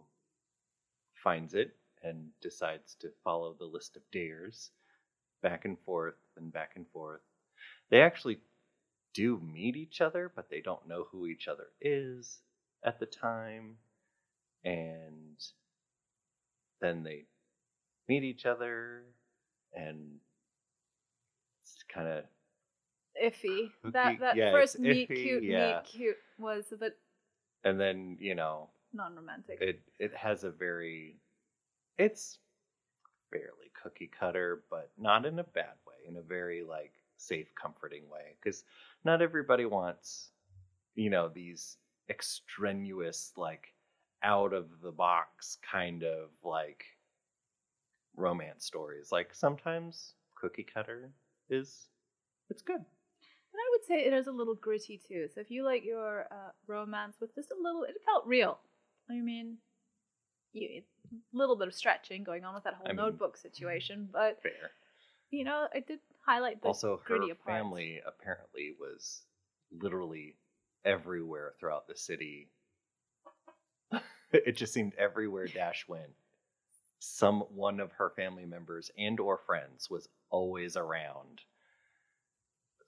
finds 1.22 1.52
it 1.52 1.76
and 2.02 2.28
decides 2.40 2.94
to 2.94 3.10
follow 3.22 3.54
the 3.58 3.66
list 3.66 3.94
of 3.96 4.02
dares 4.10 4.70
back 5.42 5.66
and 5.66 5.78
forth 5.84 6.14
and 6.38 6.50
back 6.50 6.72
and 6.76 6.86
forth. 6.88 7.20
They 7.90 8.00
actually 8.00 8.38
do 9.12 9.38
meet 9.38 9.76
each 9.76 10.00
other, 10.00 10.32
but 10.34 10.48
they 10.48 10.62
don't 10.62 10.88
know 10.88 11.06
who 11.12 11.26
each 11.26 11.46
other 11.46 11.66
is 11.80 12.38
at 12.82 12.98
the 12.98 13.06
time. 13.06 13.76
And 14.64 15.38
then 16.80 17.02
they 17.02 17.24
meet 18.08 18.24
each 18.24 18.46
other 18.46 19.02
and 19.74 20.20
kind 21.96 22.08
of 22.08 22.24
Iffy. 23.22 23.70
Hooky- 23.82 23.92
That 23.92 24.20
that 24.20 24.36
yeah, 24.36 24.52
first 24.52 24.78
meet 24.78 25.08
iffy, 25.08 25.16
cute, 25.22 25.42
yeah. 25.42 25.76
meet 25.76 25.84
cute 25.84 26.16
was 26.38 26.70
a 26.72 26.76
bit 26.76 26.96
and 27.64 27.80
then 27.80 28.18
you 28.20 28.34
know 28.34 28.68
non-romantic. 28.92 29.58
it 29.60 29.80
it 29.98 30.14
has 30.14 30.44
a 30.44 30.50
very 30.50 31.16
it's 31.98 32.38
fairly 33.30 33.70
cookie 33.82 34.10
cutter 34.18 34.62
but 34.70 34.90
not 34.98 35.24
in 35.26 35.38
a 35.38 35.44
bad 35.44 35.74
way 35.86 35.94
in 36.08 36.16
a 36.16 36.22
very 36.22 36.62
like 36.62 36.92
safe 37.16 37.48
comforting 37.60 38.08
way 38.10 38.36
because 38.40 38.64
not 39.04 39.22
everybody 39.22 39.64
wants 39.64 40.30
you 40.94 41.08
know 41.10 41.28
these 41.28 41.78
extraneous 42.10 43.32
like 43.36 43.72
out 44.22 44.52
of 44.52 44.66
the 44.82 44.92
box 44.92 45.56
kind 45.72 46.02
of 46.04 46.28
like 46.44 46.84
romance 48.16 48.64
stories 48.64 49.10
like 49.10 49.34
sometimes 49.34 50.14
cookie 50.34 50.62
cutter 50.74 51.10
is 51.50 51.88
it's 52.50 52.62
good. 52.62 52.76
And 52.76 53.60
I 53.60 53.68
would 53.72 53.84
say 53.86 54.06
it 54.06 54.12
is 54.12 54.26
a 54.26 54.32
little 54.32 54.54
gritty 54.54 55.00
too. 55.08 55.28
So 55.34 55.40
if 55.40 55.50
you 55.50 55.64
like 55.64 55.84
your 55.84 56.26
uh, 56.30 56.50
romance 56.66 57.16
with 57.20 57.34
just 57.34 57.50
a 57.50 57.62
little, 57.62 57.84
it 57.84 57.96
felt 58.04 58.26
real. 58.26 58.58
I 59.10 59.14
mean, 59.20 59.56
you, 60.52 60.82
a 61.12 61.36
little 61.36 61.56
bit 61.56 61.68
of 61.68 61.74
stretching 61.74 62.22
going 62.24 62.44
on 62.44 62.54
with 62.54 62.64
that 62.64 62.74
whole 62.74 62.86
I 62.86 62.90
mean- 62.90 62.96
notebook 62.96 63.36
situation, 63.36 64.08
but 64.12 64.42
Fair. 64.42 64.70
you 65.30 65.44
know, 65.44 65.68
I 65.74 65.80
did 65.80 66.00
highlight 66.26 66.60
the 66.60 66.68
also, 66.68 67.00
her 67.06 67.14
grittier 67.14 67.28
parts. 67.28 67.46
family 67.46 68.00
apparently 68.06 68.74
was 68.78 69.22
literally 69.72 70.36
everywhere 70.84 71.54
throughout 71.58 71.86
the 71.86 71.96
city. 71.96 72.50
it 74.32 74.56
just 74.56 74.72
seemed 74.72 74.94
everywhere 74.98 75.46
Dash 75.46 75.86
went. 75.88 76.12
Some 76.98 77.40
one 77.54 77.80
of 77.80 77.92
her 77.92 78.10
family 78.10 78.46
members 78.46 78.90
and 78.98 79.18
or 79.20 79.38
friends 79.38 79.88
was 79.90 80.08
always 80.30 80.76
around 80.76 81.40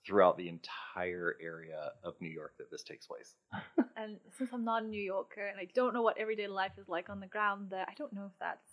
throughout 0.07 0.39
the 0.39 0.49
entire 0.49 1.37
area 1.43 1.93
of 2.03 2.15
New 2.21 2.31
York 2.31 2.55
that 2.59 2.71
this 2.71 2.83
takes 2.83 3.07
place. 3.07 3.35
And 3.97 4.19
since 4.39 4.51
I'm 4.53 4.65
not 4.65 4.85
a 4.85 4.87
New 4.87 5.03
Yorker 5.03 5.45
and 5.45 5.59
I 5.59 5.67
don't 5.75 5.93
know 5.93 6.03
what 6.03 6.19
everyday 6.19 6.47
life 6.47 6.71
is 6.79 6.89
like 6.89 7.11
on 7.11 7.19
the 7.19 7.27
ground 7.27 7.67
there, 7.69 7.85
I 7.89 7.95
don't 7.99 8.13
know 8.13 8.27
if 8.27 8.39
that's 8.39 8.71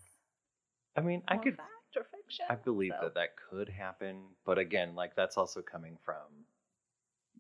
I 0.96 1.02
mean, 1.02 1.24
I 1.28 1.38
could 1.38 1.58
fact 1.58 1.70
or 1.98 2.04
fiction. 2.04 2.46
I 2.50 2.56
believe 2.56 2.94
so. 3.00 3.06
that 3.06 3.16
that 3.16 3.30
could 3.50 3.70
happen, 3.70 4.22
but 4.46 4.58
again, 4.58 4.96
like 4.96 5.16
that's 5.16 5.36
also 5.36 5.62
coming 5.62 5.98
from, 6.06 6.46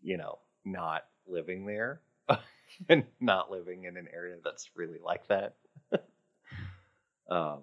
you 0.01 0.17
know, 0.17 0.39
not 0.65 1.03
living 1.27 1.65
there 1.65 2.01
and 2.89 3.03
not 3.19 3.51
living 3.51 3.85
in 3.85 3.97
an 3.97 4.07
area 4.13 4.37
that's 4.43 4.69
really 4.75 4.99
like 5.03 5.27
that. 5.27 5.55
um, 7.29 7.59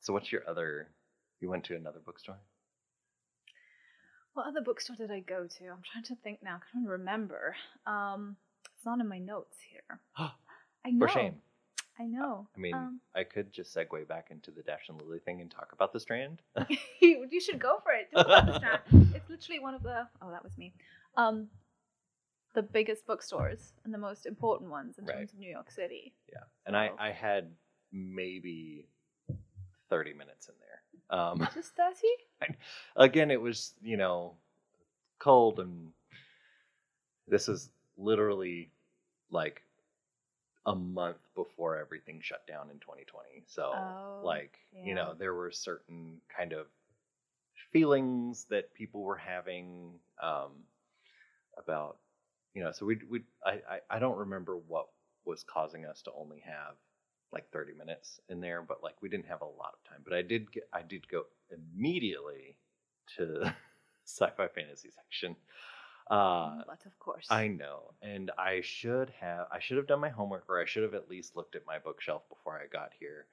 so 0.00 0.12
what's 0.12 0.32
your 0.32 0.48
other? 0.48 0.88
You 1.40 1.50
went 1.50 1.64
to 1.64 1.76
another 1.76 2.00
bookstore. 2.04 2.38
What 4.38 4.46
other 4.46 4.60
bookstore 4.60 4.94
did 4.94 5.10
I 5.10 5.18
go 5.18 5.48
to? 5.48 5.64
I'm 5.64 5.82
trying 5.92 6.04
to 6.04 6.14
think 6.22 6.44
now. 6.44 6.60
I 6.62 6.72
can't 6.72 6.88
remember. 6.88 7.56
Um, 7.88 8.36
it's 8.72 8.86
not 8.86 9.00
in 9.00 9.08
my 9.08 9.18
notes 9.18 9.56
here. 9.68 9.98
I 10.16 10.90
know. 10.92 11.08
For 11.08 11.12
shame. 11.12 11.34
I 11.98 12.04
know. 12.04 12.46
I 12.56 12.60
mean, 12.60 12.74
um, 12.76 13.00
I 13.16 13.24
could 13.24 13.52
just 13.52 13.74
segue 13.74 14.06
back 14.06 14.28
into 14.30 14.52
the 14.52 14.62
Dash 14.62 14.82
and 14.88 15.02
Lily 15.02 15.18
thing 15.18 15.40
and 15.40 15.50
talk 15.50 15.70
about 15.72 15.92
the 15.92 15.98
Strand. 15.98 16.40
you, 17.00 17.40
should 17.40 17.58
go 17.58 17.80
for 17.82 17.90
it. 17.90 18.12
Talk 18.14 18.26
about 18.26 18.46
the 18.46 18.58
Strand. 18.58 19.12
It's 19.12 19.28
literally 19.28 19.58
one 19.58 19.74
of 19.74 19.82
the. 19.82 20.06
Oh, 20.22 20.30
that 20.30 20.44
was 20.44 20.56
me. 20.56 20.72
Um, 21.16 21.48
the 22.54 22.62
biggest 22.62 23.08
bookstores 23.08 23.72
and 23.84 23.92
the 23.92 23.98
most 23.98 24.24
important 24.24 24.70
ones 24.70 24.98
in 24.98 25.04
Right. 25.04 25.16
terms 25.16 25.32
of 25.32 25.40
New 25.40 25.50
York 25.50 25.72
City. 25.72 26.14
Yeah, 26.32 26.44
and 26.64 26.76
I 26.76 26.90
I 26.96 27.10
had 27.10 27.50
maybe 27.90 28.86
thirty 29.90 30.12
minutes 30.12 30.46
in 30.46 30.54
there. 30.60 30.67
Um, 31.10 31.46
Just 31.54 31.72
thirty. 31.74 32.56
again, 32.96 33.30
it 33.30 33.40
was 33.40 33.74
you 33.82 33.96
know 33.96 34.34
cold 35.18 35.58
and 35.58 35.92
this 37.26 37.48
is 37.48 37.70
literally 37.96 38.70
like 39.30 39.62
a 40.66 40.74
month 40.74 41.18
before 41.34 41.76
everything 41.78 42.20
shut 42.22 42.46
down 42.46 42.70
in 42.70 42.78
2020. 42.78 43.44
So 43.46 43.72
Oh, 43.74 44.24
like 44.24 44.58
you 44.84 44.94
know 44.94 45.14
there 45.18 45.34
were 45.34 45.50
certain 45.50 46.20
kind 46.34 46.52
of 46.52 46.66
feelings 47.72 48.46
that 48.50 48.72
people 48.74 49.02
were 49.02 49.16
having 49.16 49.92
um, 50.22 50.52
about 51.56 51.98
you 52.54 52.62
know 52.62 52.72
so 52.72 52.86
we 52.86 52.98
we 53.10 53.22
I 53.44 53.80
I 53.90 53.98
don't 53.98 54.18
remember 54.18 54.56
what 54.56 54.88
was 55.24 55.44
causing 55.44 55.84
us 55.84 56.02
to 56.02 56.12
only 56.18 56.40
have 56.40 56.74
like 57.32 57.50
30 57.52 57.74
minutes 57.74 58.20
in 58.28 58.40
there 58.40 58.62
but 58.62 58.82
like 58.82 59.00
we 59.02 59.08
didn't 59.08 59.26
have 59.26 59.42
a 59.42 59.44
lot 59.44 59.74
of 59.74 59.90
time 59.90 60.00
but 60.04 60.12
I 60.12 60.22
did 60.22 60.50
get 60.50 60.68
I 60.72 60.82
did 60.82 61.08
go 61.08 61.24
immediately 61.50 62.56
to 63.16 63.54
sci-fi 64.04 64.48
fantasy 64.48 64.90
section 64.90 65.36
uh 66.10 66.62
but 66.66 66.86
of 66.86 66.98
course. 66.98 67.26
I 67.30 67.48
know, 67.48 67.92
and 68.02 68.30
I 68.38 68.62
should 68.62 69.10
have 69.20 69.46
I 69.52 69.60
should 69.60 69.76
have 69.76 69.86
done 69.86 70.00
my 70.00 70.08
homework, 70.08 70.44
or 70.48 70.60
I 70.60 70.64
should 70.64 70.82
have 70.82 70.94
at 70.94 71.10
least 71.10 71.36
looked 71.36 71.54
at 71.54 71.66
my 71.66 71.78
bookshelf 71.78 72.22
before 72.28 72.58
I 72.58 72.66
got 72.66 72.92
here, 72.98 73.26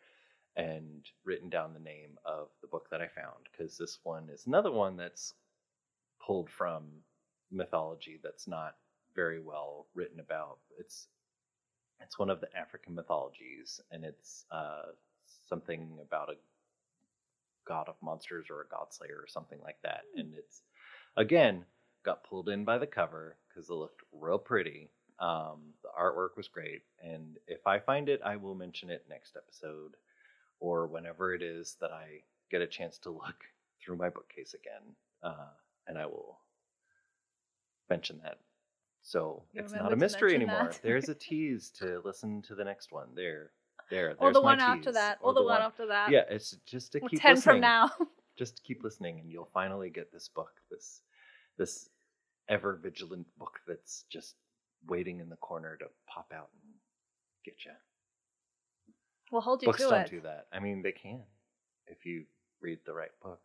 and 0.55 1.05
written 1.23 1.49
down 1.49 1.73
the 1.73 1.79
name 1.79 2.17
of 2.25 2.49
the 2.61 2.67
book 2.67 2.89
that 2.91 3.01
I 3.01 3.07
found, 3.07 3.47
because 3.51 3.77
this 3.77 3.99
one 4.03 4.29
is 4.29 4.45
another 4.47 4.71
one 4.71 4.97
that's 4.97 5.33
pulled 6.25 6.49
from 6.49 6.85
mythology 7.51 8.19
that's 8.23 8.47
not 8.47 8.75
very 9.15 9.39
well 9.39 9.87
written 9.93 10.19
about. 10.19 10.57
It's 10.77 11.07
it's 12.01 12.19
one 12.19 12.29
of 12.29 12.41
the 12.41 12.55
African 12.57 12.95
mythologies, 12.95 13.81
and 13.91 14.03
it's 14.03 14.45
uh, 14.51 14.83
something 15.47 15.97
about 16.01 16.29
a 16.29 16.35
god 17.67 17.89
of 17.89 17.95
monsters 18.01 18.47
or 18.49 18.61
a 18.61 18.67
god 18.67 18.93
slayer 18.93 19.17
or 19.17 19.27
something 19.27 19.59
like 19.63 19.77
that, 19.83 20.01
and 20.15 20.33
it's 20.35 20.61
again 21.17 21.65
got 22.03 22.23
pulled 22.23 22.49
in 22.49 22.63
by 22.63 22.77
the 22.77 22.87
cover 22.87 23.37
because 23.47 23.69
it 23.69 23.73
looked 23.73 24.01
real 24.13 24.37
pretty. 24.37 24.89
Um, 25.19 25.73
the 25.81 25.89
artwork 25.99 26.35
was 26.37 26.47
great, 26.47 26.83
and 27.03 27.37
if 27.47 27.65
I 27.65 27.79
find 27.79 28.09
it, 28.09 28.21
I 28.23 28.35
will 28.35 28.55
mention 28.55 28.89
it 28.89 29.05
next 29.09 29.35
episode 29.37 29.95
or 30.59 30.87
whenever 30.87 31.33
it 31.33 31.41
is 31.41 31.77
that 31.81 31.91
I 31.91 32.21
get 32.49 32.61
a 32.61 32.67
chance 32.67 32.97
to 32.99 33.09
look 33.09 33.45
through 33.81 33.97
my 33.97 34.09
bookcase 34.09 34.53
again, 34.53 34.95
uh, 35.23 35.49
and 35.87 35.97
I 35.97 36.05
will 36.05 36.39
mention 37.89 38.19
that. 38.23 38.39
So 39.05 39.43
You'll 39.53 39.65
it's 39.65 39.73
not 39.73 39.93
a 39.93 39.95
mystery 39.95 40.33
anymore. 40.33 40.71
There's 40.81 41.09
a 41.09 41.15
tease 41.27 41.69
to 41.79 42.01
listen 42.03 42.41
to 42.47 42.55
the 42.55 42.63
next 42.65 42.91
one. 42.91 43.09
There, 43.15 43.51
there. 43.91 44.15
or 44.17 44.33
the 44.33 44.41
one 44.41 44.59
after 44.59 44.91
that. 44.93 45.19
Or 45.21 45.29
Or 45.29 45.33
the, 45.35 45.43
one, 45.43 45.61
after 45.61 45.85
that. 45.85 46.09
Yeah, 46.09 46.23
it's 46.27 46.57
just 46.65 46.93
to 46.93 46.99
keep 47.01 47.21
ten 47.21 47.35
listening 47.35 47.53
from 47.53 47.61
now. 47.61 47.91
just 48.37 48.63
keep 48.63 48.83
listening 48.83 49.19
and 49.19 49.31
you'll 49.31 49.49
finally 49.53 49.89
get 49.89 50.11
this 50.11 50.27
book 50.27 50.51
this 50.69 51.01
this 51.57 51.89
ever 52.49 52.79
vigilant 52.81 53.25
book 53.37 53.59
that's 53.67 54.05
just 54.09 54.35
waiting 54.87 55.19
in 55.19 55.29
the 55.29 55.37
corner 55.37 55.77
to 55.77 55.85
pop 56.07 56.31
out 56.35 56.49
and 56.63 56.73
get 57.45 57.55
you 57.65 57.71
we'll 59.31 59.41
hold 59.41 59.61
you 59.61 59.67
books 59.67 59.81
to 59.81 59.89
don't 59.89 60.01
it. 60.01 60.09
do 60.09 60.21
that 60.21 60.47
i 60.51 60.59
mean 60.59 60.81
they 60.81 60.91
can 60.91 61.21
if 61.87 62.05
you 62.05 62.25
read 62.61 62.77
the 62.85 62.93
right 62.93 63.11
book 63.23 63.39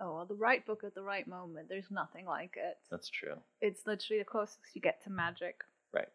Oh, 0.00 0.14
well, 0.16 0.26
the 0.26 0.34
right 0.34 0.64
book 0.66 0.82
at 0.84 0.94
the 0.94 1.02
right 1.02 1.26
moment. 1.26 1.68
There's 1.70 1.90
nothing 1.90 2.26
like 2.26 2.54
it. 2.56 2.76
that's 2.90 3.08
true 3.08 3.36
It's 3.60 3.86
literally 3.86 4.20
the 4.20 4.24
closest 4.26 4.58
you 4.74 4.80
get 4.80 5.02
to 5.04 5.10
magic. 5.10 5.62
right 5.92 6.08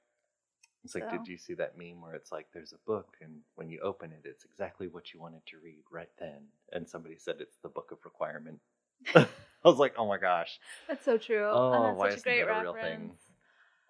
it's 0.83 0.95
like 0.95 1.03
So- 1.09 1.17
did 1.17 1.27
you 1.27 1.37
see 1.37 1.53
that 1.55 1.77
meme 1.77 2.01
where 2.01 2.13
it's 2.15 2.31
like 2.31 2.47
there's 2.53 2.73
a 2.73 2.77
book 2.87 3.15
and 3.21 3.41
when 3.55 3.69
you 3.69 3.79
open 3.81 4.11
it 4.11 4.21
it's 4.25 4.45
exactly 4.45 4.87
what 4.87 5.13
you 5.13 5.19
wanted 5.19 5.45
to 5.47 5.57
read 5.63 5.83
right 5.91 6.09
then 6.19 6.47
and 6.73 6.87
somebody 6.89 7.15
said 7.17 7.35
it's 7.39 7.57
the 7.61 7.69
book 7.69 7.91
of 7.91 7.99
requirement 8.03 8.59
i 9.15 9.27
was 9.63 9.77
like 9.77 9.93
oh 9.97 10.07
my 10.07 10.17
gosh 10.17 10.59
That's 10.87 11.05
so 11.05 11.17
true. 11.19 11.47
Oh, 11.51 11.73
and 11.73 11.85
that's 11.85 11.97
why 11.99 12.09
such 12.09 12.13
a 12.13 12.17
isn't 12.17 12.23
great 12.23 12.45
that 12.47 12.57
a 12.59 12.61
real 12.63 12.73
reference. 12.73 13.21
thing? 13.21 13.35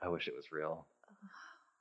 i 0.03 0.07
wish 0.09 0.27
it 0.27 0.35
was 0.35 0.51
real 0.51 0.85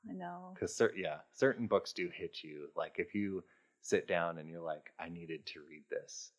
I 0.09 0.13
know. 0.13 0.51
because 0.53 0.73
cer- 0.75 0.93
yeah 0.95 1.17
certain 1.33 1.67
books 1.67 1.91
do 1.93 2.09
hit 2.13 2.37
you 2.43 2.69
like 2.75 2.95
if 2.97 3.13
you 3.13 3.43
sit 3.81 4.07
down 4.07 4.37
and 4.37 4.47
you're 4.49 4.61
like 4.61 4.91
i 4.99 5.09
needed 5.09 5.45
to 5.47 5.59
read 5.67 5.83
this 5.89 6.31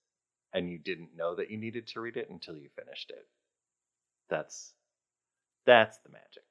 and 0.55 0.71
you 0.71 0.79
didn't 0.79 1.17
know 1.17 1.35
that 1.35 1.51
you 1.51 1.57
needed 1.59 1.87
to 1.87 2.01
read 2.01 2.17
it 2.17 2.31
until 2.31 2.57
you 2.57 2.69
finished 2.77 3.11
it 3.11 3.27
that's 4.29 4.75
that's 5.67 5.99
the 5.99 6.09
magic 6.11 6.45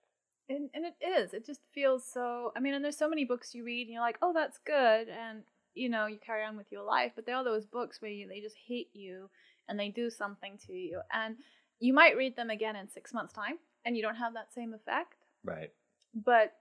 And, 0.49 0.69
and 0.73 0.85
it 0.85 0.95
is. 1.05 1.33
It 1.33 1.45
just 1.45 1.61
feels 1.73 2.03
so. 2.05 2.51
I 2.55 2.59
mean, 2.59 2.73
and 2.73 2.83
there's 2.83 2.97
so 2.97 3.09
many 3.09 3.25
books 3.25 3.55
you 3.55 3.63
read 3.63 3.87
and 3.87 3.93
you're 3.93 4.01
like, 4.01 4.17
oh, 4.21 4.33
that's 4.33 4.57
good. 4.65 5.07
And, 5.07 5.43
you 5.75 5.87
know, 5.89 6.07
you 6.07 6.17
carry 6.17 6.43
on 6.43 6.57
with 6.57 6.71
your 6.71 6.83
life. 6.83 7.13
But 7.15 7.25
there 7.25 7.35
are 7.35 7.43
those 7.43 7.65
books 7.65 8.01
where 8.01 8.11
you, 8.11 8.27
they 8.27 8.41
just 8.41 8.57
hit 8.67 8.87
you 8.93 9.29
and 9.69 9.79
they 9.79 9.89
do 9.89 10.09
something 10.09 10.57
to 10.67 10.73
you. 10.73 10.99
And 11.13 11.37
you 11.79 11.93
might 11.93 12.17
read 12.17 12.35
them 12.35 12.49
again 12.49 12.75
in 12.75 12.89
six 12.89 13.13
months' 13.13 13.33
time 13.33 13.57
and 13.85 13.95
you 13.95 14.03
don't 14.03 14.15
have 14.15 14.33
that 14.33 14.53
same 14.53 14.73
effect. 14.73 15.15
right 15.45 15.71
But 16.13 16.53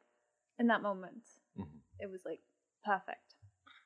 in 0.59 0.69
that 0.69 0.83
moment, 0.83 1.25
Mhm. 1.59 1.81
it 1.99 2.09
was 2.11 2.25
like 2.25 2.41
perfect. 2.85 3.35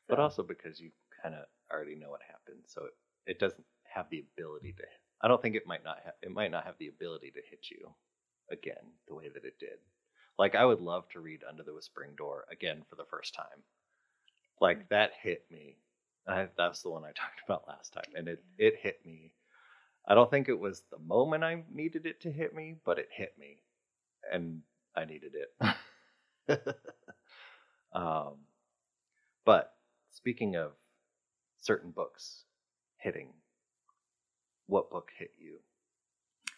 but 0.08 0.20
also 0.20 0.42
because 0.42 0.78
you 0.80 0.90
kind 1.22 1.34
of 1.34 1.46
already 1.72 1.94
know 1.94 2.10
what 2.10 2.20
happened 2.22 2.62
so 2.66 2.84
it, 2.84 2.94
it 3.26 3.38
doesn't 3.38 3.64
have 3.84 4.06
the 4.10 4.20
ability 4.36 4.72
to 4.76 4.84
i 5.22 5.28
don't 5.28 5.40
think 5.42 5.56
it 5.56 5.66
might 5.66 5.84
not 5.84 5.98
have 6.04 6.14
it 6.22 6.30
might 6.30 6.50
not 6.50 6.64
have 6.64 6.74
the 6.78 6.88
ability 6.88 7.30
to 7.30 7.40
hit 7.50 7.66
you 7.70 7.94
again 8.50 8.92
the 9.08 9.14
way 9.14 9.28
that 9.28 9.44
it 9.44 9.58
did. 9.58 9.78
Like 10.38 10.54
i 10.54 10.64
would 10.64 10.80
love 10.80 11.08
to 11.10 11.20
read 11.20 11.42
under 11.48 11.62
the 11.62 11.74
whispering 11.74 12.14
door 12.16 12.44
again 12.50 12.82
for 12.88 12.96
the 12.96 13.04
first 13.10 13.34
time. 13.34 13.62
Like 14.60 14.88
that 14.88 15.12
hit 15.22 15.44
me. 15.50 15.76
I, 16.26 16.48
that's 16.56 16.82
the 16.82 16.90
one 16.90 17.04
i 17.04 17.08
talked 17.14 17.42
about 17.46 17.68
last 17.68 17.92
time 17.92 18.12
and 18.14 18.28
it 18.28 18.42
it 18.58 18.76
hit 18.80 19.04
me. 19.04 19.32
I 20.06 20.14
don't 20.14 20.30
think 20.30 20.48
it 20.48 20.58
was 20.58 20.82
the 20.90 20.98
moment 20.98 21.44
i 21.44 21.62
needed 21.72 22.06
it 22.06 22.20
to 22.22 22.30
hit 22.32 22.54
me 22.54 22.76
but 22.84 22.98
it 22.98 23.08
hit 23.12 23.34
me 23.38 23.62
and 24.32 24.62
i 24.96 25.04
needed 25.04 25.34
it. 25.34 26.66
Um 27.92 28.38
but 29.44 29.74
speaking 30.10 30.56
of 30.56 30.72
certain 31.60 31.92
books 31.92 32.44
hitting, 33.04 33.28
what 34.66 34.90
book 34.90 35.10
hit 35.16 35.30
you? 35.38 35.58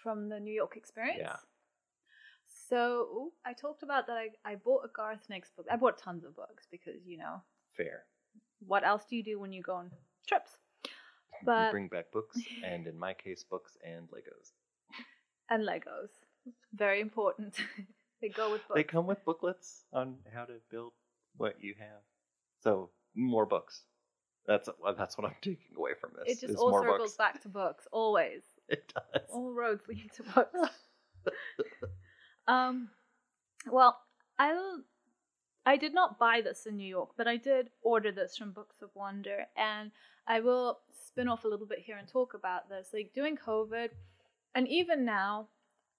from 0.06 0.28
the 0.28 0.38
New 0.38 0.54
York 0.54 0.76
experience. 0.76 1.18
Yeah. 1.20 1.36
So 2.68 3.08
ooh, 3.12 3.32
I 3.44 3.52
talked 3.52 3.82
about 3.82 4.06
that. 4.06 4.16
I, 4.16 4.28
I 4.44 4.54
bought 4.54 4.84
a 4.84 4.88
Garth 4.94 5.28
Nix 5.28 5.50
book. 5.50 5.66
I 5.68 5.74
bought 5.74 5.98
tons 5.98 6.24
of 6.24 6.36
books 6.36 6.68
because 6.70 7.04
you 7.04 7.18
know 7.18 7.42
Fair. 7.76 8.04
what 8.64 8.86
else 8.86 9.02
do 9.10 9.16
you 9.16 9.24
do 9.24 9.40
when 9.40 9.52
you 9.52 9.62
go 9.62 9.74
on 9.74 9.90
trips? 10.28 10.52
But 11.44 11.72
bring 11.72 11.88
back 11.88 12.12
books, 12.12 12.38
and 12.64 12.86
in 12.86 12.96
my 12.96 13.14
case, 13.14 13.42
books 13.42 13.76
and 13.84 14.08
Legos. 14.08 14.52
and 15.50 15.66
Legos, 15.66 16.10
very 16.72 17.00
important. 17.00 17.56
they 18.22 18.28
go 18.28 18.52
with 18.52 18.62
books. 18.68 18.76
They 18.76 18.84
come 18.84 19.08
with 19.08 19.24
booklets 19.24 19.86
on 19.92 20.18
how 20.32 20.44
to 20.44 20.54
build 20.70 20.92
what 21.36 21.56
you 21.60 21.74
have. 21.80 22.02
So 22.62 22.90
more 23.16 23.44
books. 23.44 23.82
That's 24.46 24.68
that's 24.96 25.18
what 25.18 25.26
I'm 25.26 25.36
taking 25.42 25.76
away 25.76 25.92
from 26.00 26.12
this. 26.16 26.38
it 26.42 26.46
just 26.46 26.58
all 26.58 26.70
more 26.70 26.82
circles 26.82 26.98
books. 26.98 27.16
back 27.16 27.42
to 27.42 27.48
books, 27.48 27.86
always. 27.92 28.42
It 28.68 28.92
does. 28.92 29.22
All 29.32 29.52
roads 29.52 29.86
lead 29.88 30.10
to 30.16 30.24
books. 30.24 30.58
um, 32.48 32.88
well, 33.70 34.00
I 34.40 34.78
I 35.64 35.76
did 35.76 35.94
not 35.94 36.18
buy 36.18 36.40
this 36.40 36.66
in 36.66 36.76
New 36.76 36.88
York, 36.88 37.10
but 37.16 37.28
I 37.28 37.36
did 37.36 37.70
order 37.82 38.10
this 38.10 38.36
from 38.36 38.50
Books 38.50 38.82
of 38.82 38.90
Wonder, 38.94 39.46
and 39.56 39.92
I 40.26 40.40
will 40.40 40.80
spin 40.92 41.28
off 41.28 41.44
a 41.44 41.48
little 41.48 41.66
bit 41.66 41.78
here 41.78 41.96
and 41.96 42.08
talk 42.08 42.34
about 42.34 42.68
this. 42.68 42.88
Like 42.92 43.12
during 43.14 43.36
COVID, 43.36 43.90
and 44.56 44.66
even 44.66 45.04
now, 45.04 45.48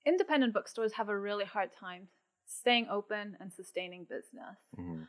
independent 0.05 0.53
bookstores 0.53 0.93
have 0.93 1.07
a 1.07 1.17
really 1.17 1.45
hard 1.45 1.69
time 1.77 2.07
staying 2.45 2.87
open 2.89 3.37
and 3.39 3.51
sustaining 3.51 4.05
business. 4.05 4.57
Mhm. 4.77 5.07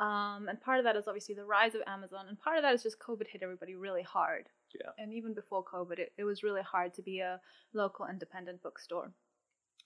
Um, 0.00 0.48
and 0.48 0.60
part 0.60 0.78
of 0.78 0.84
that 0.84 0.96
is 0.96 1.08
obviously 1.08 1.34
the 1.34 1.44
rise 1.44 1.74
of 1.74 1.82
Amazon, 1.86 2.26
and 2.28 2.38
part 2.38 2.56
of 2.56 2.62
that 2.62 2.72
is 2.74 2.82
just 2.84 3.00
COVID 3.00 3.26
hit 3.26 3.42
everybody 3.42 3.74
really 3.74 4.02
hard. 4.02 4.48
Yeah. 4.74 4.90
And 4.98 5.12
even 5.12 5.34
before 5.34 5.64
COVID, 5.64 5.98
it, 5.98 6.12
it 6.16 6.24
was 6.24 6.42
really 6.42 6.62
hard 6.62 6.94
to 6.94 7.02
be 7.02 7.18
a 7.20 7.40
local 7.72 8.06
independent 8.06 8.62
bookstore. 8.62 9.10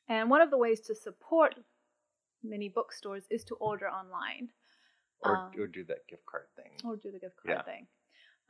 And 0.08 0.28
one 0.28 0.40
of 0.42 0.50
the 0.50 0.58
ways 0.58 0.80
to 0.82 0.94
support 0.94 1.54
many 2.42 2.68
bookstores 2.68 3.24
is 3.30 3.44
to 3.44 3.54
order 3.54 3.88
online 3.88 4.48
Or 5.20 5.36
Um, 5.36 5.52
or 5.58 5.66
do 5.68 5.84
that 5.84 6.06
gift 6.08 6.26
card 6.26 6.48
thing. 6.56 6.72
or 6.84 6.96
do 6.96 7.10
the 7.12 7.18
gift 7.20 7.36
card 7.36 7.58
Yeah. 7.58 7.62
thing. 7.62 7.86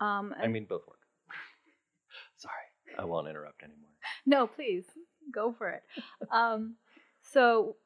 Um, 0.00 0.34
I 0.40 0.48
mean, 0.48 0.64
both 0.64 0.86
work. 0.88 0.98
Sorry, 2.36 2.66
I 2.98 3.04
won't 3.04 3.28
interrupt 3.28 3.62
anymore. 3.62 3.90
No, 4.26 4.46
please 4.46 4.86
go 5.30 5.52
for 5.52 5.68
it. 5.70 5.82
um, 6.30 6.76
so 7.20 7.76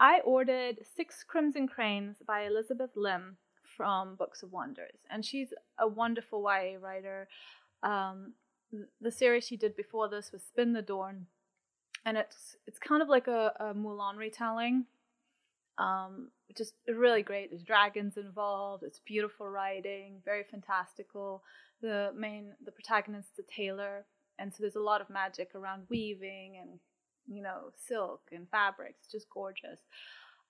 I 0.00 0.20
ordered 0.20 0.78
Six 0.96 1.22
Crimson 1.22 1.68
Cranes 1.68 2.16
by 2.26 2.44
Elizabeth 2.44 2.92
Lim 2.96 3.36
from 3.76 4.16
Books 4.16 4.42
of 4.42 4.50
Wonders, 4.50 5.04
and 5.10 5.24
she's 5.24 5.52
a 5.78 5.86
wonderful 5.86 6.42
YA 6.42 6.78
writer. 6.80 7.28
Um, 7.82 8.32
the 9.00 9.10
series 9.12 9.46
she 9.46 9.58
did 9.58 9.76
before 9.76 10.08
this 10.08 10.32
was 10.32 10.42
Spin 10.42 10.72
the 10.72 10.80
Dawn, 10.80 11.26
and 12.06 12.16
it's 12.16 12.56
it's 12.66 12.78
kind 12.78 13.02
of 13.02 13.10
like 13.10 13.28
a, 13.28 13.52
a 13.60 13.74
Mulan 13.74 14.16
retelling. 14.16 14.86
Um, 15.76 16.30
just 16.56 16.72
really 16.88 17.22
great. 17.22 17.50
There's 17.50 17.62
dragons 17.62 18.16
involved. 18.16 18.84
It's 18.84 19.00
beautiful 19.00 19.48
writing, 19.48 20.22
very 20.24 20.44
fantastical. 20.50 21.42
The 21.82 22.10
main 22.16 22.52
the 22.64 22.72
protagonist 22.72 23.32
is 23.34 23.44
a 23.44 23.54
tailor, 23.54 24.06
and 24.38 24.50
so 24.50 24.62
there's 24.62 24.76
a 24.76 24.80
lot 24.80 25.02
of 25.02 25.10
magic 25.10 25.54
around 25.54 25.82
weaving 25.90 26.56
and 26.58 26.80
you 27.30 27.42
know 27.42 27.70
silk 27.76 28.22
and 28.32 28.48
fabrics 28.48 29.06
just 29.10 29.28
gorgeous. 29.30 29.80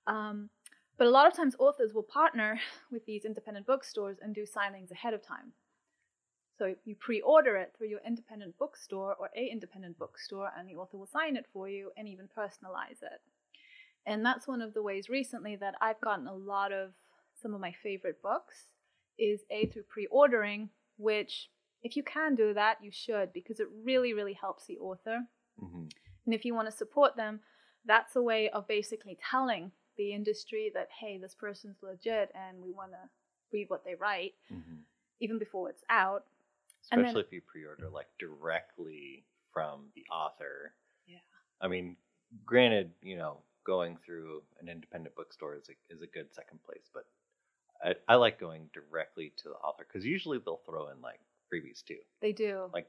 Um, 0.07 0.51
but 0.97 1.07
a 1.07 1.11
lot 1.11 1.27
of 1.27 1.35
times 1.35 1.55
authors 1.59 1.95
will 1.95 2.03
partner 2.03 2.59
with 2.91 3.05
these 3.07 3.25
independent 3.25 3.67
bookstores 3.67 4.19
and 4.21 4.35
do 4.35 4.45
signings 4.45 4.91
ahead 4.91 5.15
of 5.15 5.23
time. 5.23 5.53
So 6.59 6.75
you 6.85 6.95
pre-order 6.95 7.57
it 7.57 7.73
through 7.77 7.89
your 7.89 8.01
independent 8.07 8.59
bookstore 8.59 9.15
or 9.19 9.31
a 9.35 9.47
independent 9.47 9.99
bookstore 9.99 10.51
and 10.59 10.69
the 10.69 10.75
author 10.75 10.99
will 10.99 11.07
sign 11.07 11.37
it 11.37 11.47
for 11.53 11.69
you 11.69 11.91
and 11.97 12.07
even 12.07 12.29
personalize 12.37 13.03
it. 13.03 13.21
And 14.05 14.25
that's 14.25 14.49
one 14.49 14.61
of 14.61 14.75
the 14.75 14.83
ways 14.83 15.09
recently 15.09 15.57
that 15.57 15.75
i've 15.81 16.01
gotten 16.01 16.27
a 16.27 16.35
lot 16.35 16.73
of 16.73 16.93
some 17.41 17.55
of 17.55 17.61
my 17.61 17.73
favorite 17.83 18.21
books 18.23 18.67
is 19.19 19.41
a 19.51 19.67
through 19.67 19.85
pre-ordering 19.85 20.69
which 20.97 21.49
if 21.83 21.97
you 21.97 22.03
can 22.03 22.35
do 22.35 22.53
that, 22.55 22.79
you 22.83 22.91
should 22.93 23.33
because 23.33 23.61
it 23.61 23.69
really, 23.85 24.13
really 24.13 24.35
helps 24.35 24.67
the 24.67 24.79
author. 24.79 25.21
hmm 25.59 25.85
And 26.31 26.35
if 26.39 26.45
you 26.45 26.55
want 26.55 26.71
to 26.71 26.77
support 26.77 27.17
them, 27.17 27.41
that's 27.85 28.15
a 28.15 28.23
way 28.23 28.51
of 28.51 28.69
basically 28.69 29.19
telling 29.29 29.73
the 29.97 30.13
industry 30.15 30.71
that, 30.75 30.87
hey, 31.01 31.19
this 31.19 31.35
person's 31.35 31.79
legit 31.83 32.31
and 32.37 32.63
we 32.63 32.71
want 32.71 32.93
to 32.93 32.99
read 33.53 33.69
what 33.69 33.85
they 33.85 33.97
write 33.97 34.35
hmm 34.49 34.77
even 35.23 35.39
before 35.39 35.69
it's 35.69 35.83
out. 35.91 36.25
Especially 36.85 37.13
then- 37.15 37.25
if 37.27 37.33
you 37.33 37.41
pre-order 37.43 37.89
like 37.91 38.07
directly 38.21 39.25
from 39.53 39.89
the 39.97 40.05
author. 40.11 40.73
Yeah. 41.09 41.19
I 41.61 41.67
mean, 41.67 41.97
granted, 42.47 42.93
you 43.03 43.17
know, 43.17 43.43
going 43.67 43.99
through 44.07 44.43
an 44.61 44.69
independent 44.69 45.15
bookstore 45.17 45.57
is 45.57 45.69
a, 45.69 45.95
is 45.95 46.01
a 46.01 46.07
good 46.07 46.33
second 46.33 46.61
place, 46.65 46.89
but 46.95 47.05
I, 47.85 47.97
I 48.09 48.15
like 48.15 48.39
going 48.39 48.71
directly 48.73 49.33
to 49.39 49.49
the 49.51 49.57
author 49.57 49.85
because 49.87 50.07
usually 50.07 50.39
they'll 50.39 50.63
throw 50.65 50.89
in 50.91 51.03
like 51.03 51.21
freebies 51.53 51.85
too. 51.85 51.99
They 52.23 52.33
do. 52.33 52.71
Like 52.73 52.89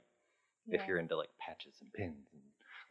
Yeah. 0.68 0.80
if 0.80 0.88
you're 0.88 1.00
into 1.00 1.18
like 1.18 1.32
patches 1.40 1.74
and 1.82 1.92
pins 1.92 2.30
and 2.34 2.42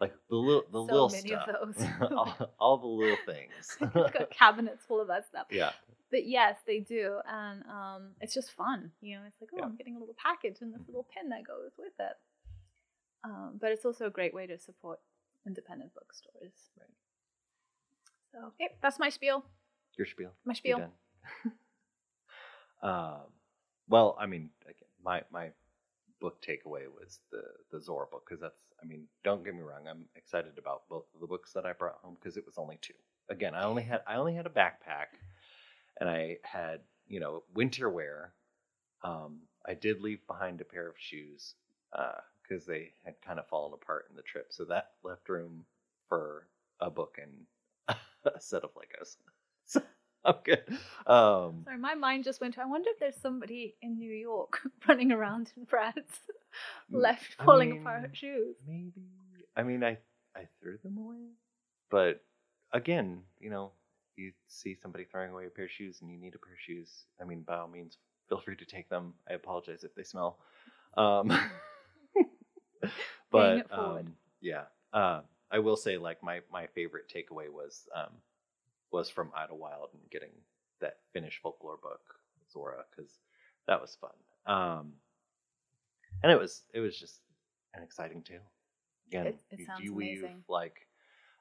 like 0.00 0.14
the 0.30 0.36
little 0.36 0.62
the 0.72 0.78
So 0.78 0.92
little 0.92 1.08
many 1.10 1.32
of 1.34 1.42
stuff, 1.42 1.56
those. 1.76 2.10
all, 2.12 2.50
all 2.58 2.78
the 2.78 2.86
little 2.86 3.18
things. 3.26 3.76
Got 3.94 4.30
cabinets 4.30 4.84
full 4.86 5.00
of 5.00 5.08
that 5.08 5.26
stuff. 5.26 5.46
yeah, 5.50 5.72
But 6.10 6.26
yes, 6.26 6.56
they 6.66 6.80
do. 6.80 7.18
And 7.28 7.62
um, 7.64 8.08
it's 8.20 8.32
just 8.34 8.52
fun. 8.52 8.90
You 9.02 9.16
know, 9.16 9.22
it's 9.26 9.40
like, 9.40 9.50
oh, 9.52 9.58
Yeah. 9.58 9.64
I'm 9.64 9.76
getting 9.76 9.96
a 9.96 9.98
little 9.98 10.16
package 10.22 10.56
and 10.62 10.72
this 10.72 10.82
little 10.86 11.06
pin 11.14 11.28
that 11.30 11.46
goes 11.46 11.72
with 11.78 11.92
it. 11.98 12.16
Um, 13.24 13.58
but 13.60 13.72
it's 13.72 13.84
also 13.84 14.06
a 14.06 14.10
great 14.10 14.32
way 14.32 14.46
to 14.46 14.58
support 14.58 14.98
independent 15.46 15.92
bookstores. 15.94 16.52
Right. 16.78 16.86
So, 18.32 18.52
yep, 18.58 18.76
that's 18.80 18.98
my 18.98 19.10
spiel. 19.10 19.44
your 19.98 20.06
spiel. 20.06 20.30
My 20.44 20.54
spiel. 20.54 20.90
um, 22.82 23.20
well, 23.88 24.16
I 24.18 24.26
mean, 24.26 24.50
again, 24.64 24.88
my 25.04 25.22
my 25.30 25.50
book 26.20 26.42
takeaway 26.42 26.84
was 26.88 27.20
the 27.30 27.42
the 27.72 27.80
Zora 27.80 28.06
book 28.10 28.24
because 28.28 28.40
that's. 28.40 28.60
I 28.82 28.86
mean, 28.86 29.06
don't 29.24 29.44
get 29.44 29.54
me 29.54 29.62
wrong. 29.62 29.86
I'm 29.88 30.06
excited 30.16 30.58
about 30.58 30.82
both 30.88 31.04
of 31.14 31.20
the 31.20 31.26
books 31.26 31.52
that 31.52 31.66
I 31.66 31.72
brought 31.74 31.98
home 32.02 32.16
because 32.20 32.36
it 32.36 32.46
was 32.46 32.56
only 32.58 32.78
two. 32.80 32.94
Again, 33.28 33.54
I 33.54 33.64
only 33.64 33.82
had 33.82 34.02
I 34.06 34.16
only 34.16 34.34
had 34.34 34.46
a 34.46 34.50
backpack, 34.50 35.18
and 35.98 36.08
I 36.08 36.38
had 36.42 36.80
you 37.08 37.20
know 37.20 37.42
winter 37.54 37.90
wear. 37.90 38.32
Um, 39.02 39.40
I 39.66 39.74
did 39.74 40.00
leave 40.02 40.26
behind 40.26 40.60
a 40.60 40.64
pair 40.64 40.88
of 40.88 40.94
shoes 40.98 41.54
because 42.42 42.66
they 42.66 42.92
had 43.04 43.20
kind 43.22 43.38
of 43.38 43.46
fallen 43.48 43.72
apart 43.74 44.06
in 44.10 44.16
the 44.16 44.22
trip, 44.22 44.48
so 44.50 44.64
that 44.66 44.92
left 45.04 45.28
room 45.28 45.64
for 46.08 46.46
a 46.80 46.90
book 46.90 47.18
and 47.22 47.96
a 48.24 48.40
set 48.40 48.64
of 48.64 48.70
Legos. 48.74 49.16
I'm 50.24 50.34
good. 50.44 50.62
Um, 51.06 51.62
Sorry, 51.64 51.78
my 51.78 51.94
mind 51.94 52.24
just 52.24 52.40
went 52.40 52.54
to 52.54 52.62
I 52.62 52.66
wonder 52.66 52.90
if 52.90 52.98
there's 52.98 53.16
somebody 53.16 53.74
in 53.80 53.98
New 53.98 54.12
York 54.12 54.60
running 54.88 55.12
around 55.12 55.52
in 55.56 55.66
France 55.66 56.20
left 56.90 57.36
I 57.38 57.44
falling 57.44 57.70
mean, 57.70 57.80
apart 57.80 58.10
shoes. 58.12 58.56
Maybe. 58.66 59.08
I 59.56 59.62
mean, 59.62 59.82
I 59.82 59.98
I 60.36 60.46
threw 60.60 60.78
them 60.82 60.98
away, 60.98 61.30
but 61.90 62.22
again, 62.72 63.22
you 63.40 63.50
know, 63.50 63.72
you 64.16 64.32
see 64.48 64.76
somebody 64.80 65.04
throwing 65.04 65.30
away 65.30 65.46
a 65.46 65.50
pair 65.50 65.64
of 65.64 65.70
shoes 65.70 65.98
and 66.02 66.10
you 66.10 66.18
need 66.18 66.34
a 66.34 66.38
pair 66.38 66.52
of 66.52 66.60
shoes. 66.60 67.04
I 67.20 67.24
mean, 67.24 67.42
by 67.42 67.56
all 67.58 67.68
means, 67.68 67.96
feel 68.28 68.40
free 68.40 68.56
to 68.56 68.64
take 68.64 68.88
them. 68.88 69.14
I 69.28 69.34
apologize 69.34 69.84
if 69.84 69.94
they 69.94 70.04
smell. 70.04 70.38
Um, 70.96 71.32
but 73.30 73.66
um, 73.70 74.14
yeah, 74.40 74.64
uh, 74.92 75.20
I 75.50 75.58
will 75.58 75.76
say, 75.76 75.98
like 75.98 76.22
my 76.22 76.40
my 76.52 76.66
favorite 76.66 77.12
takeaway 77.14 77.48
was 77.50 77.88
um, 77.94 78.12
was 78.92 79.08
from 79.10 79.30
Idlewild 79.36 79.90
and 79.92 80.10
getting 80.10 80.30
that 80.80 80.98
Finnish 81.12 81.40
folklore 81.42 81.78
book 81.82 82.00
Zora 82.52 82.84
because 82.90 83.10
that 83.66 83.80
was 83.80 83.96
fun. 84.00 84.10
Um, 84.46 84.92
and 86.22 86.32
it 86.32 86.38
was 86.38 86.62
it 86.74 86.80
was 86.80 86.98
just 86.98 87.20
an 87.74 87.82
exciting 87.82 88.22
tale. 88.22 88.50
Again, 89.08 89.26
It- 89.28 89.44
it 89.50 89.58
you, 89.60 89.66
you 89.80 89.94
weave 89.94 90.18
amazing. 90.22 90.44
like 90.48 90.86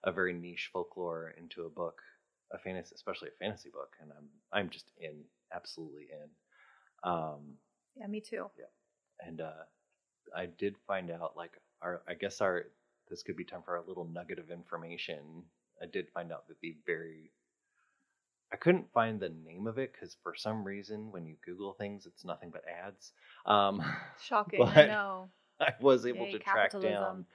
a 0.03 0.11
very 0.11 0.33
niche 0.33 0.69
folklore 0.71 1.31
into 1.37 1.65
a 1.65 1.69
book, 1.69 2.01
a 2.51 2.57
fantasy, 2.59 2.93
especially 2.95 3.29
a 3.29 3.37
fantasy 3.39 3.69
book, 3.69 3.95
and 4.01 4.11
I'm 4.11 4.29
I'm 4.51 4.69
just 4.69 4.91
in, 4.97 5.23
absolutely 5.53 6.07
in. 6.11 6.29
Um, 7.03 7.57
Yeah, 7.95 8.07
me 8.07 8.21
too. 8.21 8.49
Yeah, 8.57 8.65
and 9.27 9.41
uh, 9.41 9.63
I 10.35 10.45
did 10.45 10.77
find 10.87 11.09
out 11.11 11.35
like 11.35 11.57
our 11.81 12.01
I 12.07 12.13
guess 12.13 12.41
our 12.41 12.65
this 13.09 13.23
could 13.23 13.35
be 13.35 13.43
time 13.45 13.63
for 13.63 13.75
a 13.77 13.81
little 13.87 14.05
nugget 14.05 14.37
of 14.39 14.51
information. 14.51 15.43
I 15.81 15.85
did 15.87 16.09
find 16.11 16.31
out 16.31 16.47
that 16.47 16.59
the 16.61 16.77
very 16.85 17.31
I 18.51 18.57
couldn't 18.57 18.91
find 18.91 19.19
the 19.19 19.29
name 19.29 19.67
of 19.67 19.77
it 19.77 19.93
because 19.93 20.17
for 20.23 20.33
some 20.35 20.63
reason 20.63 21.11
when 21.11 21.25
you 21.25 21.35
Google 21.45 21.73
things 21.73 22.05
it's 22.05 22.25
nothing 22.25 22.49
but 22.49 22.63
ads. 22.67 23.13
Um, 23.45 23.83
Shocking, 24.23 24.63
I 24.63 24.87
know. 24.87 25.29
I 25.59 25.73
was 25.81 26.05
able 26.05 26.25
Yay, 26.25 26.33
to 26.33 26.39
track 26.39 26.71
down 26.79 27.25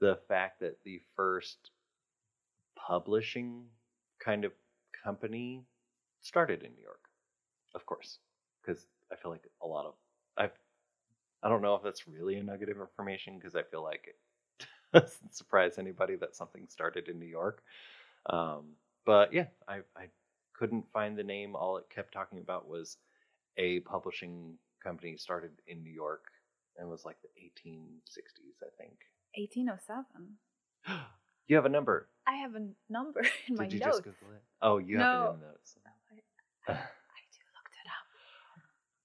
the 0.00 0.18
fact 0.28 0.60
that 0.60 0.82
the 0.84 1.00
first 1.14 1.70
publishing 2.76 3.64
kind 4.18 4.44
of 4.44 4.52
company 5.04 5.64
started 6.20 6.62
in 6.62 6.72
New 6.74 6.82
York, 6.82 7.02
of 7.74 7.84
course, 7.86 8.18
because 8.62 8.86
I 9.12 9.16
feel 9.16 9.30
like 9.30 9.46
a 9.62 9.66
lot 9.66 9.86
of 9.86 9.94
I've 10.36 10.52
I 11.42 11.48
don't 11.48 11.62
know 11.62 11.76
if 11.76 11.82
that's 11.82 12.08
really 12.08 12.36
a 12.36 12.42
nugget 12.42 12.68
of 12.68 12.78
information 12.78 13.38
because 13.38 13.54
I 13.54 13.62
feel 13.62 13.82
like 13.84 14.08
it 14.60 14.66
doesn't 14.92 15.34
surprise 15.34 15.78
anybody 15.78 16.16
that 16.16 16.34
something 16.34 16.66
started 16.68 17.08
in 17.08 17.18
New 17.18 17.26
York. 17.26 17.62
Um, 18.28 18.72
but 19.06 19.32
yeah, 19.32 19.46
I 19.68 19.78
I 19.96 20.08
couldn't 20.58 20.90
find 20.92 21.16
the 21.16 21.22
name. 21.22 21.54
All 21.54 21.76
it 21.76 21.88
kept 21.94 22.12
talking 22.12 22.38
about 22.40 22.68
was 22.68 22.96
a 23.56 23.80
publishing 23.80 24.54
company 24.82 25.16
started 25.16 25.52
in 25.66 25.82
New 25.82 25.92
York 25.92 26.24
and 26.76 26.88
was 26.88 27.04
like 27.04 27.16
the 27.22 27.28
1860s, 27.40 28.62
I 28.62 28.70
think. 28.76 28.96
1807. 29.36 30.36
you 31.46 31.56
have 31.56 31.64
a 31.64 31.68
number. 31.68 32.08
I 32.26 32.34
have 32.36 32.54
a 32.54 32.66
number 32.88 33.20
in 33.48 33.56
my 33.56 33.64
Did 33.64 33.74
you 33.74 33.80
notes. 33.80 33.98
just 33.98 34.04
Google 34.04 34.34
it? 34.34 34.42
Oh, 34.62 34.78
you 34.78 34.98
have 34.98 35.12
it 35.12 35.16
No. 35.16 35.32
in 35.34 35.40
the 35.40 35.46
notes. 35.46 35.76
I, 36.68 36.72
I 36.72 36.74
do 36.74 37.42
looked 37.54 37.76
it 37.84 37.88
up. 37.88 38.06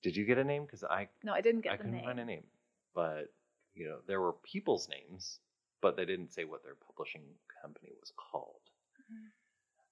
Did 0.02 0.16
you 0.16 0.26
get 0.26 0.38
a 0.38 0.44
name? 0.44 0.66
Because 0.66 0.84
I 0.84 1.08
No, 1.24 1.34
I 1.34 1.42
didn't 1.42 1.60
I 1.62 1.70
get 1.70 1.72
the 1.72 1.84
couldn't 1.84 1.92
name. 1.98 2.06
find 2.06 2.20
a 2.20 2.26
name, 2.26 2.44
but 2.96 3.32
you 3.76 3.88
know 3.88 4.00
there 4.08 4.20
were 4.22 4.34
people's 4.44 4.90
names, 4.90 5.40
but 5.82 5.96
they 5.96 6.06
didn't 6.06 6.34
say 6.34 6.44
what 6.46 6.64
their 6.64 6.76
publishing 6.76 7.24
company 7.62 7.92
was 8.00 8.12
called. 8.18 8.62
Mhm. 9.12 9.30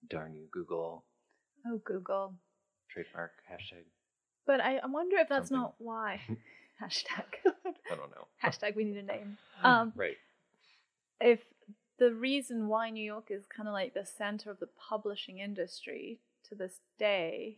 Darn 0.10 0.34
you, 0.34 0.48
Google 0.52 1.06
Oh, 1.66 1.80
Google. 1.84 2.34
trademark 2.90 3.32
hashtag. 3.52 3.86
But 4.48 4.60
I, 4.62 4.78
I 4.78 4.88
wonder 4.88 5.18
if 5.18 5.30
that's 5.30 5.50
Something. 5.50 5.62
not 5.62 5.76
why. 5.78 6.22
Hashtag. 6.82 7.26
I 7.92 7.96
don't 7.96 8.10
know. 8.12 8.28
Hashtag 8.44 8.76
we 8.76 8.84
need 8.86 8.98
a 8.98 9.04
name. 9.04 9.38
Um, 9.64 9.94
right. 9.96 10.18
if 11.20 11.40
the 12.00 12.12
reason 12.12 12.68
why 12.68 12.90
New 12.90 13.04
York 13.04 13.28
is 13.30 13.44
kind 13.56 13.70
of 13.70 13.74
like 13.74 13.94
the 13.94 14.06
center 14.06 14.50
of 14.50 14.60
the 14.60 14.70
publishing 14.90 15.38
industry 15.38 16.20
to 16.50 16.56
this 16.56 16.80
day 16.98 17.58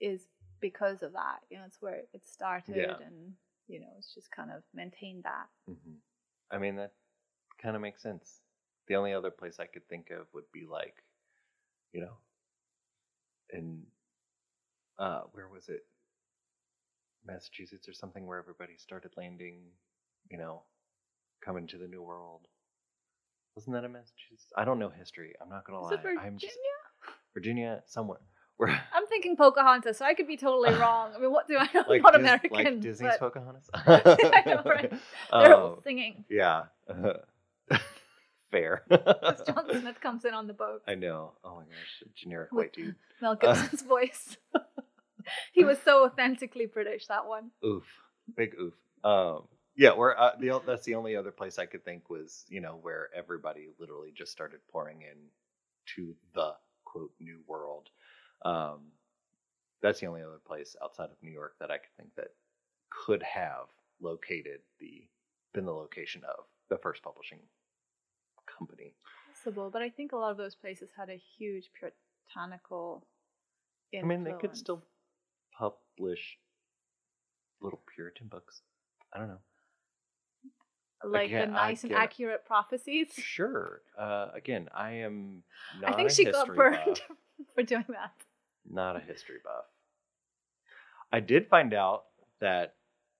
is 0.00 0.22
because 0.60 1.02
of 1.02 1.12
that. 1.14 1.40
You 1.50 1.58
know, 1.58 1.64
it's 1.66 1.82
where 1.82 2.02
it 2.14 2.24
started 2.24 2.76
Yeah. 2.76 2.94
and, 3.04 3.32
you 3.66 3.80
know, 3.80 3.88
it's 3.98 4.14
just 4.14 4.30
kind 4.30 4.50
of 4.52 4.62
maintained 4.72 5.24
that. 5.24 5.48
hmm 5.66 5.94
I 6.52 6.58
mean 6.58 6.76
that 6.76 6.92
kind 7.60 7.74
of 7.74 7.82
makes 7.82 8.02
sense. 8.02 8.40
The 8.86 8.94
only 8.94 9.12
other 9.12 9.30
place 9.32 9.58
I 9.58 9.66
could 9.66 9.88
think 9.88 10.10
of 10.10 10.26
would 10.34 10.50
be 10.52 10.66
like, 10.70 10.94
you 11.92 12.00
know, 12.00 12.14
in 13.52 13.82
uh, 14.98 15.22
where 15.32 15.48
was 15.48 15.68
it? 15.68 15.84
Massachusetts 17.26 17.88
or 17.88 17.92
something 17.92 18.26
where 18.26 18.38
everybody 18.38 18.74
started 18.78 19.10
landing, 19.16 19.58
you 20.30 20.38
know, 20.38 20.62
coming 21.44 21.66
to 21.68 21.78
the 21.78 21.86
new 21.88 22.02
world. 22.02 22.40
Wasn't 23.56 23.74
that 23.74 23.84
in 23.84 23.92
Massachusetts? 23.92 24.52
I 24.56 24.64
don't 24.64 24.78
know 24.78 24.88
history. 24.90 25.34
I'm 25.40 25.48
not 25.50 25.66
gonna 25.66 25.80
Is 25.84 25.90
lie. 25.90 25.94
it 25.96 26.02
Virginia? 26.02 26.26
I'm 26.26 26.38
just 26.38 26.56
Virginia 27.34 27.82
somewhere. 27.86 28.20
Where 28.56 28.68
I'm 28.94 29.06
thinking 29.06 29.36
Pocahontas, 29.36 29.98
so 29.98 30.04
I 30.04 30.14
could 30.14 30.26
be 30.26 30.36
totally 30.36 30.74
wrong. 30.78 31.10
I 31.16 31.20
mean, 31.20 31.30
what 31.32 31.48
do 31.48 31.56
I 31.58 31.68
know? 31.74 31.84
like 31.88 32.02
I'm 32.04 32.12
Dis- 32.12 32.20
American. 32.22 32.50
like 32.52 32.80
Disney's 32.80 33.12
but 33.12 33.20
Pocahontas. 33.20 33.68
I 33.74 34.42
know, 34.46 34.62
right? 34.64 34.92
they're 35.32 35.54
all 35.54 35.72
Um, 35.74 35.78
singing 35.84 36.24
yeah. 36.30 36.64
Fair. 38.50 38.82
John 38.90 39.80
Smith 39.80 40.00
comes 40.00 40.24
in 40.24 40.34
on 40.34 40.46
the 40.46 40.52
boat. 40.54 40.82
I 40.88 40.94
know. 40.94 41.32
Oh 41.44 41.56
my 41.56 41.62
gosh, 41.64 42.02
generic 42.14 42.50
With- 42.52 42.64
white 42.66 42.72
dude. 42.74 42.94
Mel 43.22 43.38
Uh. 43.42 43.66
Voice. 43.86 44.36
he 45.52 45.64
was 45.64 45.78
so 45.84 46.04
authentically 46.06 46.66
British, 46.66 47.06
that 47.06 47.26
one. 47.26 47.50
Oof, 47.64 47.84
big 48.36 48.54
oof. 48.60 48.74
Um, 49.04 49.44
yeah, 49.76 49.92
where 49.94 50.18
uh, 50.18 50.32
the 50.38 50.60
that's 50.66 50.84
the 50.84 50.94
only 50.96 51.16
other 51.16 51.30
place 51.30 51.58
I 51.58 51.66
could 51.66 51.84
think 51.84 52.10
was 52.10 52.44
you 52.48 52.60
know 52.60 52.78
where 52.82 53.08
everybody 53.14 53.68
literally 53.78 54.12
just 54.14 54.32
started 54.32 54.60
pouring 54.70 55.02
in 55.02 55.16
to 55.96 56.14
the 56.34 56.52
quote 56.84 57.12
new 57.20 57.40
world. 57.46 57.88
Um, 58.44 58.80
that's 59.82 60.00
the 60.00 60.06
only 60.06 60.22
other 60.22 60.40
place 60.44 60.76
outside 60.82 61.04
of 61.10 61.16
New 61.22 61.30
York 61.30 61.54
that 61.60 61.70
I 61.70 61.78
could 61.78 61.94
think 61.96 62.10
that 62.16 62.28
could 62.90 63.22
have 63.22 63.66
located 64.00 64.60
the 64.80 65.04
been 65.54 65.64
the 65.66 65.72
location 65.72 66.22
of 66.28 66.44
the 66.68 66.78
first 66.78 67.02
publishing 67.02 67.38
company. 68.60 68.94
Possible, 69.32 69.70
but 69.72 69.82
I 69.82 69.88
think 69.88 70.12
a 70.12 70.16
lot 70.16 70.30
of 70.30 70.36
those 70.36 70.54
places 70.54 70.90
had 70.96 71.08
a 71.08 71.20
huge 71.38 71.70
puritanical 71.78 73.06
I 73.98 74.02
mean, 74.02 74.24
they 74.24 74.32
could 74.40 74.56
still 74.56 74.82
publish 75.56 76.38
little 77.60 77.80
Puritan 77.94 78.28
books. 78.28 78.62
I 79.12 79.18
don't 79.18 79.28
know. 79.28 79.40
like 81.04 81.28
Again, 81.28 81.48
the 81.48 81.54
nice 81.54 81.84
and 81.84 81.92
accurate 81.92 82.44
prophecies. 82.46 83.08
Sure. 83.16 83.82
Uh, 83.98 84.28
again, 84.34 84.68
I 84.74 84.92
am 84.92 85.42
not 85.80 85.92
I 85.92 85.96
think 85.96 86.10
she 86.10 86.24
got 86.24 86.54
burned 86.54 87.00
for 87.54 87.62
doing 87.62 87.84
that. 87.88 88.12
Not 88.70 88.96
a 88.96 89.00
history 89.00 89.38
buff. 89.42 89.64
I 91.12 91.20
did 91.20 91.48
find 91.48 91.74
out 91.74 92.04
that 92.40 92.74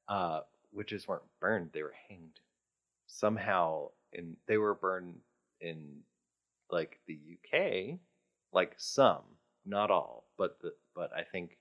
uh, 0.08 0.40
witches 0.72 1.08
weren't 1.08 1.22
burned; 1.40 1.70
they 1.72 1.82
were 1.82 1.94
hanged. 2.08 2.38
Somehow, 3.08 3.88
in 4.12 4.36
they 4.46 4.58
were 4.58 4.74
burned 4.74 5.16
in 5.60 6.00
like 6.70 7.00
the 7.06 7.18
UK, 7.34 7.98
like 8.52 8.74
some, 8.76 9.22
not 9.64 9.90
all, 9.90 10.24
but 10.38 10.58
the 10.60 10.72
but 10.94 11.10
I 11.14 11.22
think 11.22 11.58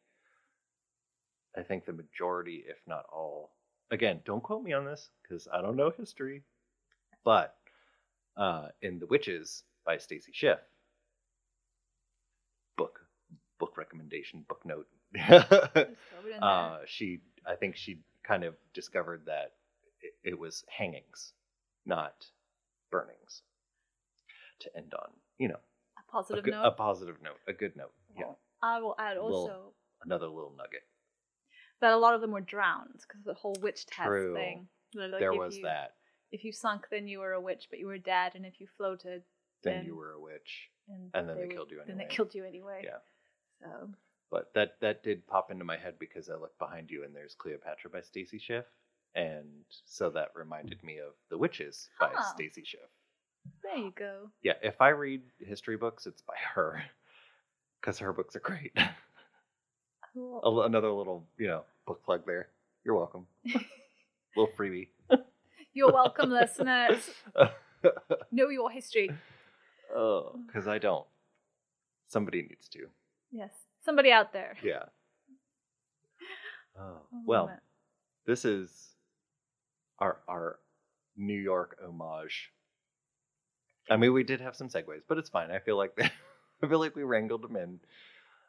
I 1.57 1.61
think 1.61 1.85
the 1.85 1.93
majority, 1.93 2.63
if 2.67 2.77
not 2.87 3.05
all. 3.11 3.51
Again, 3.91 4.21
don't 4.23 4.43
quote 4.43 4.63
me 4.63 4.73
on 4.73 4.85
this 4.85 5.09
because 5.23 5.47
I 5.51 5.61
don't 5.61 5.75
know 5.75 5.91
history, 5.95 6.43
but 7.23 7.55
uh, 8.37 8.67
in 8.81 8.99
The 8.99 9.07
Witches 9.07 9.63
by 9.85 9.97
Stacy 9.97 10.31
Schiff, 10.33 10.59
book 12.77 12.99
book 13.59 13.77
recommendation, 13.77 14.45
book 14.47 14.61
note. 14.65 14.87
Just 15.15 15.47
throw 15.49 15.61
it 15.85 16.35
in 16.37 16.43
uh, 16.43 16.79
she, 16.85 17.21
I 17.45 17.55
think 17.55 17.75
she 17.75 17.99
kind 18.23 18.43
of 18.43 18.55
discovered 18.73 19.23
that 19.25 19.53
it, 20.01 20.31
it 20.31 20.39
was 20.39 20.63
hangings, 20.69 21.33
not 21.85 22.27
burnings. 22.91 23.41
To 24.61 24.77
end 24.77 24.93
on, 24.93 25.09
you 25.37 25.47
know, 25.47 25.55
a 25.55 26.01
a, 26.01 26.11
positive 26.11 26.43
good- 26.43 26.51
note. 26.51 26.65
a 26.65 26.71
positive 26.71 27.15
note, 27.23 27.37
a 27.47 27.53
good 27.53 27.75
note. 27.77 27.93
Yeah, 28.17 28.33
I 28.61 28.79
will 28.81 28.95
add 28.99 29.15
Little- 29.17 29.33
also 29.35 29.73
another 30.03 30.27
little 30.27 30.53
nugget. 30.57 30.83
that 31.81 31.93
a 31.93 31.97
lot 31.97 32.13
of 32.13 32.21
them 32.21 32.31
were 32.31 32.41
drowned 32.41 33.01
because 33.07 33.23
the 33.23 33.33
whole 33.33 33.55
witch 33.61 33.85
test 33.85 34.07
True. 34.07 34.33
thing. 34.33 34.67
Like, 34.95 35.11
there 35.19 35.31
if 35.31 35.37
was 35.39 35.57
you, 35.57 35.63
that. 35.63 35.95
If 36.31 36.43
you 36.43 36.51
sunk, 36.51 36.87
then 36.91 37.07
you 37.07 37.19
were 37.19 37.31
a 37.33 37.41
witch, 37.41 37.67
but 37.69 37.79
you 37.79 37.87
were 37.87 37.97
dead, 37.97 38.35
and 38.35 38.45
if 38.45 38.59
you 38.59 38.67
floated, 38.75 39.23
Then 39.63 39.77
then- 39.77 39.85
you 39.85 39.95
were 39.95 40.11
a 40.11 40.19
witch. 40.19 40.69
and, 40.89 41.09
And 41.13 41.29
then 41.29 41.35
they 41.37 41.43
would- 41.43 41.51
killed 41.51 41.71
you 41.71 41.77
anyway. 41.79 41.87
Then 41.87 41.97
they 41.97 42.13
killed 42.13 42.35
you 42.35 42.43
anyway. 42.45 42.81
Yeah. 42.83 42.99
So 43.61 43.91
But 44.29 44.53
that 44.55 44.79
that 44.81 45.03
did 45.03 45.25
pop 45.27 45.51
into 45.51 45.63
my 45.65 45.77
head 45.77 45.97
because 45.99 46.29
I 46.29 46.35
looked 46.35 46.59
behind 46.59 46.91
you 46.91 47.03
and 47.03 47.15
there's 47.15 47.33
Cleopatra 47.35 47.89
by 47.91 48.01
Stacy 48.01 48.39
Schiff, 48.39 48.65
and 49.15 49.65
so 49.85 50.09
that 50.11 50.35
reminded 50.35 50.83
me 50.83 50.97
of 50.99 51.13
The 51.29 51.37
Witches 51.37 51.89
by 51.99 52.07
ah. 52.13 52.17
Huh. 52.17 52.33
Stacy 52.35 52.63
Schiff. 52.65 52.89
There 53.63 53.77
you 53.77 53.91
go. 53.95 54.29
Yeah, 54.43 54.53
if 54.61 54.81
I 54.81 54.89
read 54.89 55.21
history 55.39 55.77
books, 55.77 56.05
it's 56.07 56.21
by 56.21 56.35
her 56.55 56.81
because 57.79 57.97
her 57.99 58.13
books 58.13 58.35
are 58.35 58.39
great. 58.41 58.71
Cool. 60.15 60.41
A 60.43 60.47
l- 60.47 60.61
Another 60.63 60.89
little, 60.91 61.27
you 61.37 61.45
know, 61.47 61.63
book 61.85 62.03
plug 62.03 62.25
there. 62.25 62.47
You're 62.83 62.95
welcome. 62.95 63.27
little 64.35 64.51
freebie. 64.57 64.87
You're 65.73 65.91
welcome, 65.93 66.31
listeners. 66.31 66.97
Know 68.31 68.49
your 68.49 68.71
history. 68.71 69.11
oh, 69.95 70.31
mm. 70.35 70.47
because 70.47 70.67
I 70.67 70.79
don't. 70.79 71.05
Somebody 72.07 72.41
needs 72.41 72.67
to. 72.69 72.87
Yes, 73.31 73.51
somebody 73.85 74.11
out 74.11 74.33
there. 74.33 74.57
Yeah. 74.63 74.85
Oh, 76.77 76.97
Oh, 77.13 77.21
well, 77.25 77.51
this 78.25 78.45
is 78.45 78.95
our 79.99 80.17
our 80.27 80.59
New 81.15 81.39
York 81.39 81.77
homage. 81.85 82.51
I 83.89 83.97
mean, 83.97 84.13
we 84.13 84.23
did 84.23 84.41
have 84.41 84.55
some 84.55 84.69
segues, 84.69 85.01
but 85.07 85.17
it's 85.17 85.29
fine. 85.29 85.51
I 85.51 85.59
feel 85.59 85.77
like 85.77 85.99
I 86.63 86.67
feel 86.67 86.79
like 86.79 86.95
we 86.95 87.03
wrangled 87.03 87.41
them 87.41 87.55
in. 87.55 87.79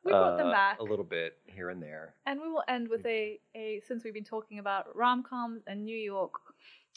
we 0.05 0.13
brought 0.13 0.37
them 0.39 0.49
uh, 0.49 0.53
back, 0.53 0.81
a 0.81 0.83
little 0.83 1.05
bit 1.05 1.37
here 1.47 1.71
and 1.71 1.83
there. 1.83 2.15
and 2.27 2.41
we 2.41 2.49
will 2.49 2.65
end 2.69 2.89
with 2.89 3.05
a 3.07 3.39
a. 3.55 3.81
Since 3.87 4.05
we've 4.05 4.15
been 4.15 4.25
talking 4.25 4.59
about 4.59 4.95
rom 4.97 5.23
coms 5.23 5.63
and 5.67 5.85
New 5.85 5.97
York, 5.97 6.33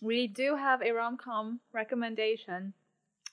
we 0.01 0.27
do 0.27 0.55
have 0.55 0.81
a 0.81 0.91
rom 0.91 1.17
com 1.17 1.59
recommendation 1.71 2.73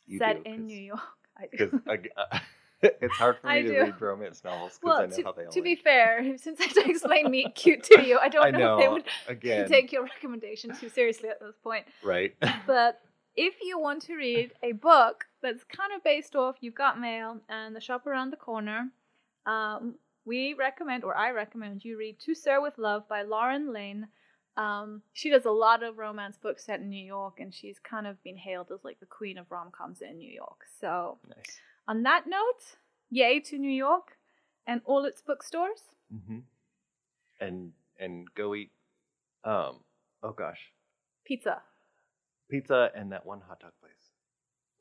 You 0.06 0.18
set 0.18 0.44
do, 0.44 0.50
in 0.50 0.66
New 0.66 0.78
York. 0.78 1.00
I 1.38 1.46
do. 1.56 1.70
because 1.70 2.10
uh, 2.16 2.38
it's 2.82 3.14
hard 3.16 3.36
for 3.40 3.46
me 3.46 3.52
I 3.54 3.62
to 3.62 3.68
do. 3.68 3.80
read 3.80 4.00
romance 4.00 4.42
novels 4.44 4.78
because 4.78 4.82
Well, 4.82 5.00
I 5.02 5.06
know 5.06 5.16
to, 5.16 5.22
how 5.22 5.32
they 5.32 5.44
all 5.46 5.52
to 5.52 5.62
be 5.62 5.70
end. 5.72 5.80
fair, 5.80 6.36
since 6.38 6.60
I 6.60 6.64
had 6.64 6.74
to 6.74 6.90
explain 6.90 7.30
Meet 7.30 7.54
Cute 7.54 7.82
to 7.84 8.02
you, 8.06 8.18
I 8.18 8.28
don't 8.28 8.44
I 8.44 8.50
know, 8.50 8.78
if 8.78 8.84
they 8.84 8.88
would 8.88 9.04
Again, 9.28 9.68
take 9.68 9.90
your 9.92 10.02
recommendation 10.04 10.74
too 10.76 10.88
seriously 10.90 11.28
at 11.30 11.40
this 11.40 11.54
point. 11.62 11.86
right? 12.04 12.34
But 12.66 13.00
if 13.40 13.54
you 13.62 13.78
want 13.78 14.02
to 14.02 14.16
read 14.16 14.52
a 14.62 14.72
book 14.72 15.24
that's 15.42 15.64
kind 15.64 15.92
of 15.96 16.04
based 16.04 16.36
off 16.36 16.56
You've 16.60 16.74
Got 16.74 17.00
Mail 17.00 17.38
and 17.48 17.74
The 17.74 17.80
Shop 17.80 18.06
Around 18.06 18.32
the 18.32 18.36
Corner, 18.36 18.90
um, 19.46 19.94
we 20.26 20.52
recommend, 20.52 21.04
or 21.04 21.16
I 21.16 21.30
recommend, 21.30 21.82
you 21.82 21.96
read 21.96 22.20
To 22.20 22.34
Sir 22.34 22.60
with 22.60 22.76
Love 22.76 23.08
by 23.08 23.22
Lauren 23.22 23.72
Layne. 23.72 24.08
Um, 24.58 25.00
she 25.14 25.30
does 25.30 25.46
a 25.46 25.50
lot 25.50 25.82
of 25.82 25.96
romance 25.96 26.36
books 26.36 26.66
set 26.66 26.80
in 26.80 26.90
New 26.90 27.02
York, 27.02 27.40
and 27.40 27.54
she's 27.54 27.78
kind 27.78 28.06
of 28.06 28.22
been 28.22 28.36
hailed 28.36 28.70
as 28.74 28.84
like 28.84 29.00
the 29.00 29.06
queen 29.06 29.38
of 29.38 29.50
rom 29.50 29.70
coms 29.72 30.02
in 30.02 30.18
New 30.18 30.30
York. 30.30 30.66
So, 30.78 31.16
nice. 31.26 31.60
on 31.88 32.02
that 32.02 32.24
note, 32.26 32.76
yay 33.08 33.40
to 33.40 33.56
New 33.56 33.70
York 33.70 34.18
and 34.66 34.82
all 34.84 35.06
its 35.06 35.22
bookstores. 35.22 35.80
hmm 36.12 36.40
And 37.40 37.72
and 37.98 38.28
go 38.34 38.54
eat. 38.54 38.70
Um. 39.44 39.76
Oh 40.22 40.32
gosh, 40.32 40.60
Pizza 41.24 41.62
pizza 42.50 42.90
and 42.94 43.12
that 43.12 43.24
one 43.26 43.40
hot 43.46 43.60
dog 43.60 43.72
place. 43.80 43.92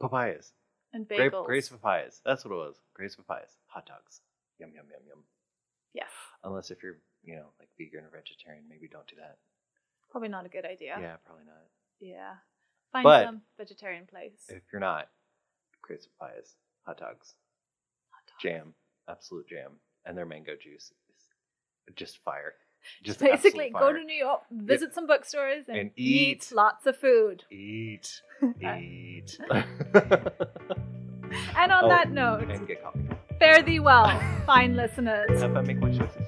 Papayas. 0.02 0.52
and 0.94 1.08
Grape, 1.08 1.32
bagels. 1.34 1.46
Gray's 1.46 1.70
Papayas. 1.70 2.22
That's 2.26 2.44
what 2.46 2.54
it 2.54 2.58
was. 2.58 2.76
Gray's 2.94 3.16
Papayas. 3.16 3.52
Hot 3.68 3.86
dogs. 3.86 4.22
Yum 4.60 4.72
yum 4.76 4.86
yum 4.92 5.02
yum. 5.08 5.20
Yes. 5.94 6.10
Unless 6.44 6.72
if 6.72 6.82
you're 6.84 6.98
you 7.24 7.36
know 7.36 7.48
like 7.60 7.70
vegan 7.78 8.06
or 8.06 8.10
vegetarian, 8.12 8.64
maybe 8.70 8.88
don't 8.88 9.08
do 9.08 9.16
that. 9.18 9.38
Probably 10.12 10.30
not 10.30 10.46
a 10.46 10.50
good 10.50 10.66
idea. 10.66 10.98
Yeah, 11.00 11.18
probably 11.26 11.46
not. 11.46 11.68
Yeah. 12.00 12.34
Find 12.92 13.04
But- 13.04 13.26
some 13.26 13.42
vegetarian 13.58 14.06
place. 14.08 14.46
If 14.50 14.64
you're 14.72 14.80
not, 14.80 15.10
create 15.82 16.02
some 16.04 16.12
pies, 16.20 16.56
hot 16.86 16.98
dogs, 16.98 17.36
jam, 18.42 18.74
absolute 19.08 19.48
jam, 19.48 19.74
and 20.06 20.18
their 20.18 20.26
mango 20.26 20.54
juice 20.56 20.92
is 21.88 21.96
just 21.96 22.18
fire. 22.24 22.54
Just 23.04 23.20
Basically, 23.20 23.70
go 23.70 23.92
to 23.94 24.04
New 24.04 24.16
York, 24.16 24.42
visit 24.52 24.94
some 24.94 25.06
bookstores, 25.08 25.66
and, 25.68 25.78
And 25.78 25.92
eat. 25.96 26.50
eat. 26.50 26.52
lots 26.54 26.86
of 26.86 26.98
food. 26.98 27.44
eat, 27.52 28.22
eat, 28.62 29.38
And 31.56 31.72
on 31.72 31.86
Oh, 31.86 31.90
that 31.90 32.12
note, 32.12 32.48
fare 33.38 33.62
thee 33.62 33.80
well, 33.80 34.10
fine 34.46 34.76
listeners. 34.76 35.42
Have 35.42 35.54
fun, 35.54 35.68
make 35.68 35.80
one 35.80 35.98
choices. 35.98 36.26